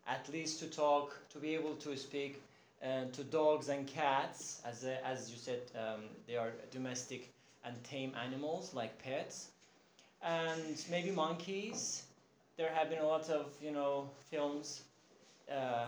at 0.07 0.27
least 0.31 0.59
to 0.59 0.67
talk, 0.67 1.17
to 1.29 1.39
be 1.39 1.53
able 1.53 1.75
to 1.75 1.95
speak 1.97 2.41
uh, 2.83 3.05
to 3.13 3.23
dogs 3.23 3.69
and 3.69 3.87
cats, 3.87 4.61
as, 4.65 4.83
a, 4.83 5.05
as 5.05 5.31
you 5.31 5.37
said, 5.37 5.61
um, 5.77 6.01
they 6.27 6.35
are 6.35 6.51
domestic 6.71 7.29
and 7.65 7.81
tame 7.83 8.13
animals 8.23 8.73
like 8.73 8.97
pets, 9.03 9.49
and 10.23 10.83
maybe 10.89 11.11
monkeys. 11.11 12.03
There 12.57 12.69
have 12.73 12.89
been 12.89 12.99
a 12.99 13.07
lot 13.07 13.29
of 13.29 13.45
you 13.61 13.71
know 13.71 14.09
films 14.31 14.81
uh, 15.51 15.87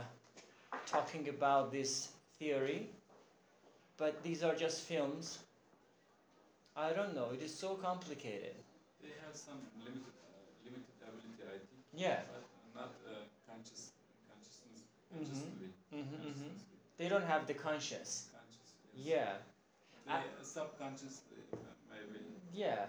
talking 0.86 1.30
about 1.30 1.72
this 1.72 2.10
theory, 2.40 2.90
but 3.98 4.22
these 4.24 4.44
are 4.44 4.56
just 4.56 4.82
films. 4.82 5.40
I 6.76 6.94
don't 6.94 7.14
know. 7.16 7.30
It 7.34 7.42
is 7.42 7.54
so 7.54 7.76
complicated. 7.76 8.56
They 9.02 9.14
have 9.26 9.36
some 9.36 9.60
limited 9.84 10.14
uh, 10.24 10.40
limited 10.66 10.96
ability, 11.02 11.44
I 11.44 11.58
think, 11.60 11.84
Yeah. 11.94 12.22
but 12.32 12.44
not 12.76 12.92
uh, 13.06 13.26
conscious 13.48 13.92
consciousness. 14.30 14.88
Mhm. 15.12 15.20
Consciously. 15.20 15.70
hmm 15.92 16.00
hmm 16.00 16.32
consciously, 16.32 16.69
They 17.00 17.08
don't 17.08 17.24
have 17.26 17.48
the 17.48 17.54
conscious. 17.56 18.28
Yeah. 18.94 19.32
They, 20.06 20.14
I- 20.14 20.22
subconsciously, 20.44 21.38
uh, 21.54 21.58
maybe. 21.90 22.20
Yeah. 22.54 22.86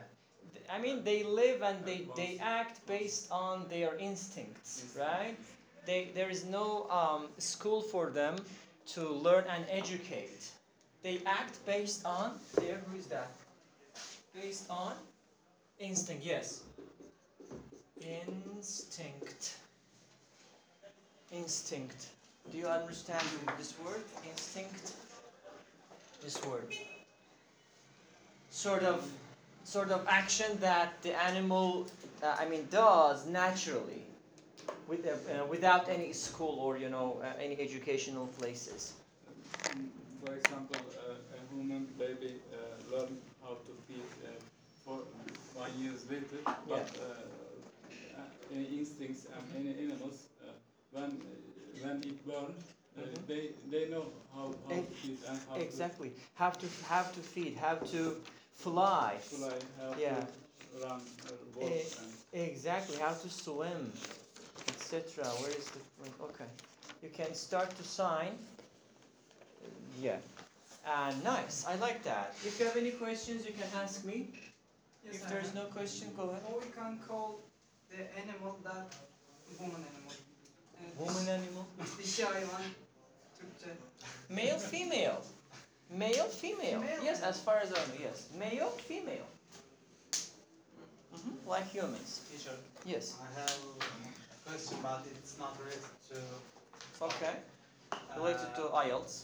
I 0.69 0.79
mean, 0.79 1.05
they 1.05 1.23
live 1.23 1.63
and 1.63 1.85
they, 1.85 2.07
they 2.17 2.39
act 2.43 2.85
based 2.87 3.31
on 3.31 3.67
their 3.71 3.97
instincts, 3.99 4.85
right? 4.99 5.37
They, 5.87 6.09
there 6.15 6.29
is 6.29 6.45
no 6.45 6.89
um, 6.91 7.29
school 7.39 7.81
for 7.81 8.11
them 8.11 8.37
to 8.95 9.09
learn 9.09 9.45
and 9.49 9.65
educate. 9.71 10.51
They 11.03 11.21
act 11.27 11.65
based 11.65 12.05
on 12.05 12.39
there. 12.57 12.81
Who 12.91 12.99
is 12.99 13.07
that? 13.07 13.31
Based 14.35 14.69
on 14.71 14.93
instinct. 15.79 16.25
Yes. 16.25 16.63
Instinct. 18.01 19.55
Instinct. 21.33 22.07
Do 22.49 22.59
you 22.59 22.67
understand 22.67 23.23
this 23.59 23.75
word? 23.85 24.03
Instinct. 24.29 24.93
This 26.23 26.45
word. 26.47 26.75
Sort 28.51 28.83
of, 28.83 29.09
sort 29.65 29.91
of 29.91 30.05
action 30.09 30.59
that 30.61 31.01
the 31.03 31.15
animal, 31.23 31.87
uh, 32.23 32.37
I 32.39 32.49
mean, 32.49 32.67
does 32.71 33.27
naturally, 33.27 34.03
with, 34.89 35.07
uh, 35.07 35.43
uh, 35.43 35.47
without 35.47 35.89
any 35.89 36.13
school 36.13 36.59
or 36.59 36.77
you 36.77 36.89
know 36.91 37.21
uh, 37.23 37.33
any 37.41 37.59
educational 37.61 38.27
places. 38.39 38.95
For 40.25 40.35
example, 40.35 40.81
uh, 40.99 41.37
a 41.39 41.55
human 41.55 41.87
baby 41.99 42.35
uh, 42.53 42.97
learn 42.97 43.17
how 43.43 43.55
to 43.67 43.73
feed 43.87 44.11
uh, 44.27 44.31
for 44.85 44.99
one 45.55 45.71
years 45.79 46.05
later, 46.11 46.43
but 46.69 46.91
uh, 46.99 47.05
uh, 48.19 48.55
any 48.55 48.79
instincts 48.79 49.27
and 49.33 49.45
any 49.57 49.85
animals, 49.85 50.27
uh, 50.43 50.51
when 50.93 51.21
when 51.83 51.97
it 52.03 52.27
burn, 52.27 52.55
uh, 52.99 53.01
Mhm. 53.01 53.27
they 53.27 53.43
they 53.71 53.89
know 53.89 54.05
how, 54.35 54.47
how 54.69 54.75
Ex- 54.77 54.89
to 54.89 54.95
feed 54.95 55.19
and 55.29 55.39
how 55.49 55.57
Exactly. 55.57 56.11
Have 56.35 56.59
to 56.59 56.67
have 56.89 57.13
to 57.15 57.21
feed. 57.21 57.57
Have 57.57 57.81
to 57.93 58.03
fly. 58.55 59.19
fly, 59.23 59.59
how 59.81 59.95
Yeah. 59.99 60.27
to 60.73 60.79
run, 60.83 61.01
uh, 61.27 61.33
walk, 61.55 61.71
and 62.01 62.13
Exactly. 62.51 62.97
How 62.99 63.15
to 63.15 63.29
swim, 63.29 63.93
etc. 64.69 65.25
Where 65.41 65.51
is 65.61 65.67
the 65.75 65.81
okay? 66.25 66.51
You 67.03 67.11
can 67.11 67.35
start 67.35 67.71
to 67.77 67.83
sign. 67.85 68.39
Yeah. 70.01 70.19
Uh, 70.87 71.13
nice. 71.25 71.65
I 71.67 71.75
like 71.77 72.03
that. 72.05 72.35
If 72.45 72.59
you 72.59 72.67
have 72.67 72.77
any 72.77 72.93
questions, 72.93 73.45
you 73.47 73.53
can 73.53 73.69
ask 73.83 74.05
me. 74.05 74.29
Yes, 75.05 75.15
if 75.17 75.27
I 75.27 75.31
there's 75.31 75.47
have. 75.47 75.55
no 75.55 75.65
question, 75.65 76.09
go 76.17 76.31
ahead. 76.31 76.43
Or 76.49 76.61
we 76.61 76.71
can 76.73 76.99
call 77.09 77.41
the 77.91 78.01
animal 78.23 78.59
that 78.65 78.95
woman 79.59 79.85
animal. 79.91 80.15
Evet. 81.01 81.09
Woman 81.09 81.27
animal. 81.35 81.65
Dişi 81.99 82.25
hayvan. 82.25 82.63
Türkçe. 83.39 83.77
Male, 84.29 84.59
female. 84.59 85.17
Male, 85.91 86.29
female. 86.41 86.71
Female. 86.71 87.05
Yes, 87.05 87.23
as 87.23 87.41
far 87.45 87.61
as 87.63 87.71
I 87.71 87.75
know, 87.75 87.97
yes. 88.03 88.19
Male, 88.39 88.71
female. 88.89 89.27
hmm 91.11 91.51
Like 91.51 91.67
humans. 91.75 92.21
Teacher, 92.31 92.55
Yes. 92.85 93.13
I 93.21 93.41
have 93.41 93.51
a 93.81 94.51
question, 94.51 94.79
but 94.83 95.01
it's 95.07 95.39
not 95.39 95.53
related 95.59 95.91
to. 96.09 96.17
Okay. 97.05 97.35
Uh, 97.93 97.97
Related 98.17 98.55
to 98.55 98.63
IELTS. 98.73 99.23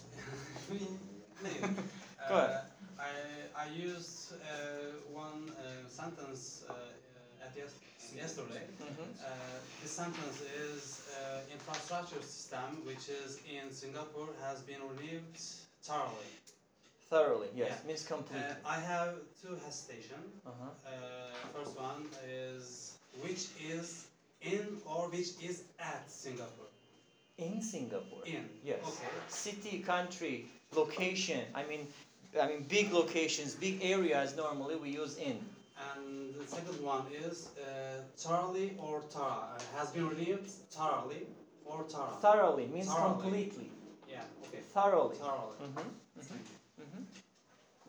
Maybe. 1.42 1.60
Go 2.28 2.34
ahead. 2.36 2.50
Uh, 2.50 3.02
I 3.02 3.12
I 3.54 3.66
used 3.66 4.32
uh, 4.32 4.38
one 5.12 5.50
uh, 5.50 5.88
sentence 5.88 6.62
uh, 6.68 6.72
uh, 6.72 7.44
at 7.44 7.52
yes- 7.56 7.78
yesterday. 8.16 8.64
hmm 8.78 9.08
Uh, 9.20 9.28
the 9.82 9.88
sentence 9.88 10.38
is 10.66 10.82
uh, 11.16 11.54
infrastructure 11.56 12.22
system, 12.22 12.68
which 12.88 13.04
is 13.22 13.30
in 13.56 13.64
Singapore, 13.82 14.30
has 14.46 14.58
been 14.70 14.80
renewed 14.90 15.24
thoroughly. 15.88 16.30
Thoroughly, 17.10 17.48
yes. 17.54 17.68
Yeah. 17.70 17.86
Means 17.88 18.04
completely. 18.14 18.56
Uh, 18.64 18.74
I 18.76 18.78
have 18.92 19.10
two 19.40 19.54
hesitation. 19.64 20.20
Uh-huh. 20.44 20.70
Uh, 20.84 20.90
first 21.54 21.74
one 21.78 22.02
is 22.28 22.64
which 23.24 23.42
is 23.74 23.86
in 24.42 24.64
or 24.92 25.02
which 25.14 25.30
is 25.48 25.56
at 25.78 26.02
Singapore. 26.10 26.70
In 27.38 27.60
Singapore. 27.62 28.22
In. 28.24 28.44
Yes. 28.64 28.80
Okay. 28.90 29.12
City, 29.28 29.74
country, 29.92 30.36
location. 30.74 31.42
I 31.54 31.62
mean, 31.70 31.82
I 32.42 32.44
mean 32.50 32.62
big 32.76 32.86
locations, 32.92 33.54
big 33.54 33.76
areas. 33.94 34.28
Normally 34.44 34.76
we 34.84 34.90
use 35.02 35.14
in. 35.30 35.38
And 35.88 36.25
the 36.40 36.46
second 36.46 36.82
one 36.82 37.04
is 37.24 37.48
uh, 37.58 38.00
thoroughly 38.16 38.76
or 38.78 39.02
Tara. 39.10 39.48
Uh, 39.56 39.78
has 39.78 39.90
been 39.90 40.08
renewed 40.08 40.46
thoroughly 40.70 41.26
or 41.64 41.84
Tara. 41.84 42.10
Thoroughly 42.20 42.66
means 42.66 42.86
Thoroughly. 42.92 43.22
completely. 43.22 43.70
yeah. 44.10 44.22
Okay. 44.48 44.60
Thoroughly. 44.74 45.16
Thoroughly. 45.16 45.56
Mm-hmm. 45.62 45.88
Mm-hmm. 46.20 47.02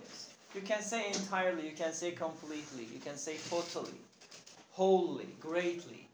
Yes. 0.01 0.29
You 0.55 0.61
can 0.61 0.81
say 0.81 1.07
entirely. 1.07 1.65
You 1.69 1.75
can 1.75 1.93
say 1.93 2.11
completely. 2.11 2.85
You 2.93 2.99
can 2.99 3.17
say 3.17 3.35
totally, 3.49 3.97
wholly, 4.71 5.27
greatly. 5.39 6.07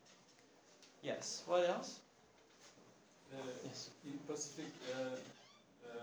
Yes. 1.01 1.43
What 1.47 1.67
else? 1.69 1.99
uh, 3.33 3.37
Yes. 3.65 3.89
in 4.05 4.17
Pacific, 4.27 4.71
uh, 4.93 4.99
uh, 5.89 5.97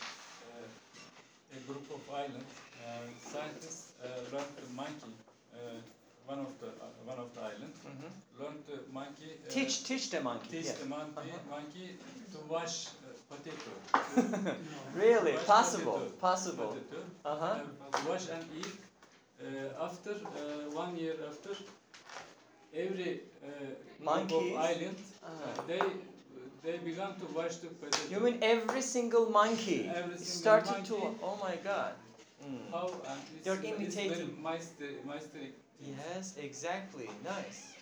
uh, 0.00 1.56
a 1.56 1.60
group 1.66 1.86
of 1.94 2.00
islands, 2.14 2.52
uh, 2.84 3.06
scientists 3.20 3.92
uh, 4.02 4.08
learned 4.32 4.54
the 4.56 4.74
monkey, 4.74 5.12
one 6.26 6.38
of 6.40 6.52
the 6.60 6.68
uh, 6.68 6.88
one 7.12 7.18
of 7.18 7.28
the 7.34 7.40
island, 7.40 7.74
Mm-hmm. 7.88 8.10
learned 8.42 8.62
the 8.70 8.78
monkey. 8.92 9.30
Uh, 9.34 9.50
Teach, 9.54 9.84
teach 9.84 10.10
the 10.10 10.20
monkey. 10.20 10.48
teach 10.56 10.66
yeah. 10.66 10.80
the 10.82 10.86
monkey, 10.86 11.30
Uh-huh. 11.30 11.50
monkey 11.56 11.86
to 12.32 12.38
wash 12.48 12.76
uh, 12.86 12.90
potato. 13.30 13.70
Really? 15.04 15.32
Wash 15.32 15.46
Possible. 15.46 15.92
potato. 15.98 16.20
Possible. 16.28 16.66
Potato. 16.76 17.02
Uh 17.24 17.36
huh. 17.36 17.46
Uh, 17.46 18.08
wash 18.08 18.28
and 18.36 18.44
eat. 18.60 18.72
Uh, 19.42 19.84
after 19.86 20.12
uh, 20.12 20.82
one 20.82 20.96
year 20.96 21.14
after, 21.30 21.54
every 22.74 23.20
uh, 23.44 23.48
group 23.48 24.04
Monkeys? 24.04 24.52
of 24.54 24.60
island, 24.70 24.96
Uh-huh. 25.26 25.62
they 25.70 25.80
they 26.64 26.76
began 26.78 27.12
to 27.20 27.26
wash 27.36 27.56
the 27.62 27.68
potato. 27.80 28.08
You 28.12 28.20
mean 28.20 28.38
every 28.42 28.82
single 28.82 29.26
monkey 29.30 29.80
Every 29.88 30.16
single 30.18 30.40
started 30.40 30.84
to? 30.90 30.98
monkey. 30.98 31.18
Oh 31.28 31.36
my 31.42 31.56
God. 31.70 31.92
Mm. 32.44 32.70
How 32.72 32.86
and 33.10 33.20
it's, 33.34 33.44
They're 33.44 33.54
it's 33.54 33.94
very 33.94 34.06
imitating. 34.08 34.42
master, 34.42 34.88
mastery 35.06 35.48
Yes, 35.82 36.34
exactly. 36.38 37.08
Nice. 37.24 37.74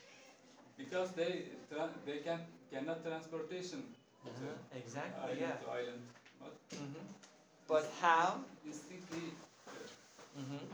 because 0.77 1.11
they 1.13 1.45
tra- 1.71 1.91
they 2.07 2.19
can 2.19 2.41
cannot 2.73 3.05
transportation 3.05 3.83
to 4.25 4.31
Uh-huh. 4.31 4.79
Exactly. 4.81 5.23
island 5.23 5.41
Yeah. 5.41 5.57
to 5.65 5.71
island, 5.81 6.03
but 6.41 6.53
hmm 6.79 7.05
But 7.69 7.85
how? 8.01 8.41
instinctively 8.67 9.33
hmm 10.37 10.65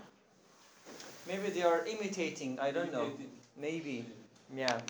Maybe 1.27 1.51
they 1.51 1.63
are 1.63 1.85
imitating. 1.87 2.59
I 2.61 2.71
don't 2.73 2.93
know. 2.93 3.11
Maybe. 3.57 4.05
Yeah. 4.55 4.81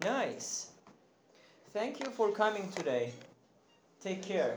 Nice. 0.00 0.68
Thank 1.72 2.00
you 2.00 2.10
for 2.10 2.30
coming 2.32 2.70
today. 2.72 3.12
Take 4.02 4.22
care. 4.22 4.56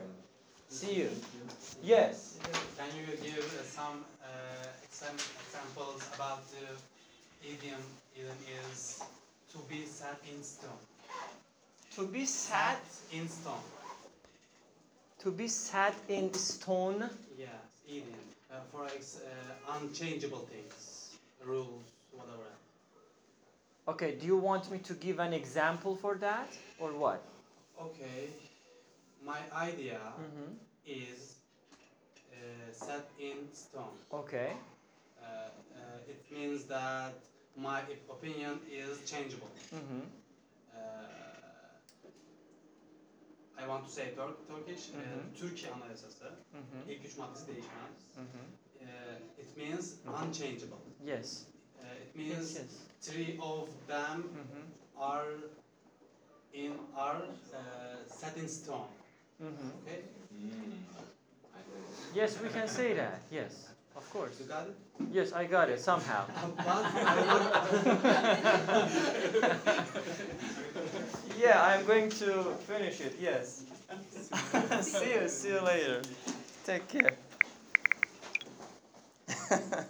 See 0.69 0.95
you. 0.95 1.09
Yes. 1.83 2.37
Can 2.77 2.87
you 2.97 3.05
give 3.17 3.45
uh, 3.59 3.63
some 4.91 5.15
uh, 5.15 5.41
examples 5.43 6.01
about 6.15 6.41
the 6.51 6.65
idiom? 7.47 7.81
Idiom 8.15 8.37
is 8.71 9.01
to 9.51 9.57
be 9.69 9.85
set 9.85 10.19
in 10.33 10.43
stone. 10.43 10.69
To 11.95 12.07
be 12.07 12.25
sat. 12.25 12.79
in 13.11 13.27
stone. 13.29 13.63
To 15.19 15.31
be 15.31 15.47
sat 15.47 15.95
in 16.09 16.33
stone. 16.33 17.09
Yes, 17.37 17.49
idiom. 17.87 18.05
Uh, 18.51 18.55
for 18.71 18.85
ex- 18.85 19.19
uh, 19.25 19.77
unchangeable 19.79 20.47
things, 20.51 21.15
rules, 21.43 21.83
whatever. 22.11 22.49
Okay. 23.87 24.15
Do 24.19 24.25
you 24.25 24.37
want 24.37 24.71
me 24.71 24.79
to 24.79 24.93
give 24.93 25.19
an 25.19 25.33
example 25.33 25.95
for 25.95 26.15
that, 26.15 26.57
or 26.79 26.89
what? 26.91 27.21
Okay, 27.81 28.29
my 29.25 29.39
idea 29.55 29.99
Mm-hmm. 30.19 30.53
is 30.85 31.34
uh, 31.34 31.34
set 32.71 33.05
in 33.19 33.37
stone. 33.53 33.93
Okay. 34.11 34.51
Uh, 35.21 35.25
uh, 35.25 36.11
it 36.11 36.31
means 36.31 36.63
that 36.65 37.13
my 37.55 37.81
opinion 38.09 38.59
is 38.71 39.09
changeable. 39.11 39.49
Mm-hmm. 39.73 40.01
Uh, 40.73 40.79
I 43.63 43.67
want 43.67 43.85
to 43.85 43.91
say 43.91 44.11
Tur- 44.15 44.37
Turkish. 44.47 44.87
Hı 44.93 44.97
hı. 44.97 45.19
Uh, 45.19 45.39
Türkiye 45.39 45.71
Anayasası. 45.71 46.23
Mm-hmm. 46.25 46.89
İlk 46.91 47.05
üç 47.05 47.17
maddesi 47.17 47.47
değişmez. 47.47 47.95
Mm-hmm. 48.15 48.45
Uh, 48.81 49.39
it 49.41 49.57
means 49.57 49.93
Hı 50.05 50.11
hı. 50.11 50.25
unchangeable. 50.25 50.77
Yes. 51.05 51.43
Uh, 51.79 52.01
it 52.07 52.15
means 52.15 52.55
Yes. 52.55 52.65
three 53.01 53.39
of 53.41 53.69
them 53.87 54.21
Mm-hmm. 54.23 54.63
are 55.01 55.27
in 56.53 56.73
are 56.95 57.17
uh, 57.17 58.09
set 58.09 58.37
in 58.37 58.47
stone. 58.47 58.87
Mm-hmm. 59.41 59.81
Okay. 59.83 60.01
Yes, 62.13 62.39
we 62.41 62.49
can 62.49 62.67
say 62.67 62.93
that. 62.93 63.21
Yes. 63.31 63.67
Of 63.95 64.09
course. 64.09 64.39
You 64.39 64.45
got 64.45 64.67
it? 64.67 64.75
Yes, 65.11 65.31
I 65.33 65.45
got 65.45 65.69
it 65.69 65.79
somehow. 65.79 66.25
But 66.57 66.67
I 66.67 67.15
want- 67.27 67.51
yeah, 71.37 71.61
I'm 71.63 71.85
going 71.85 72.09
to 72.11 72.43
finish 72.67 73.01
it. 73.01 73.15
Yes. 73.19 73.63
see 74.81 75.13
you. 75.13 75.27
See 75.29 75.49
you 75.49 75.61
later. 75.61 76.01
Take 76.65 76.87
care. 76.87 77.13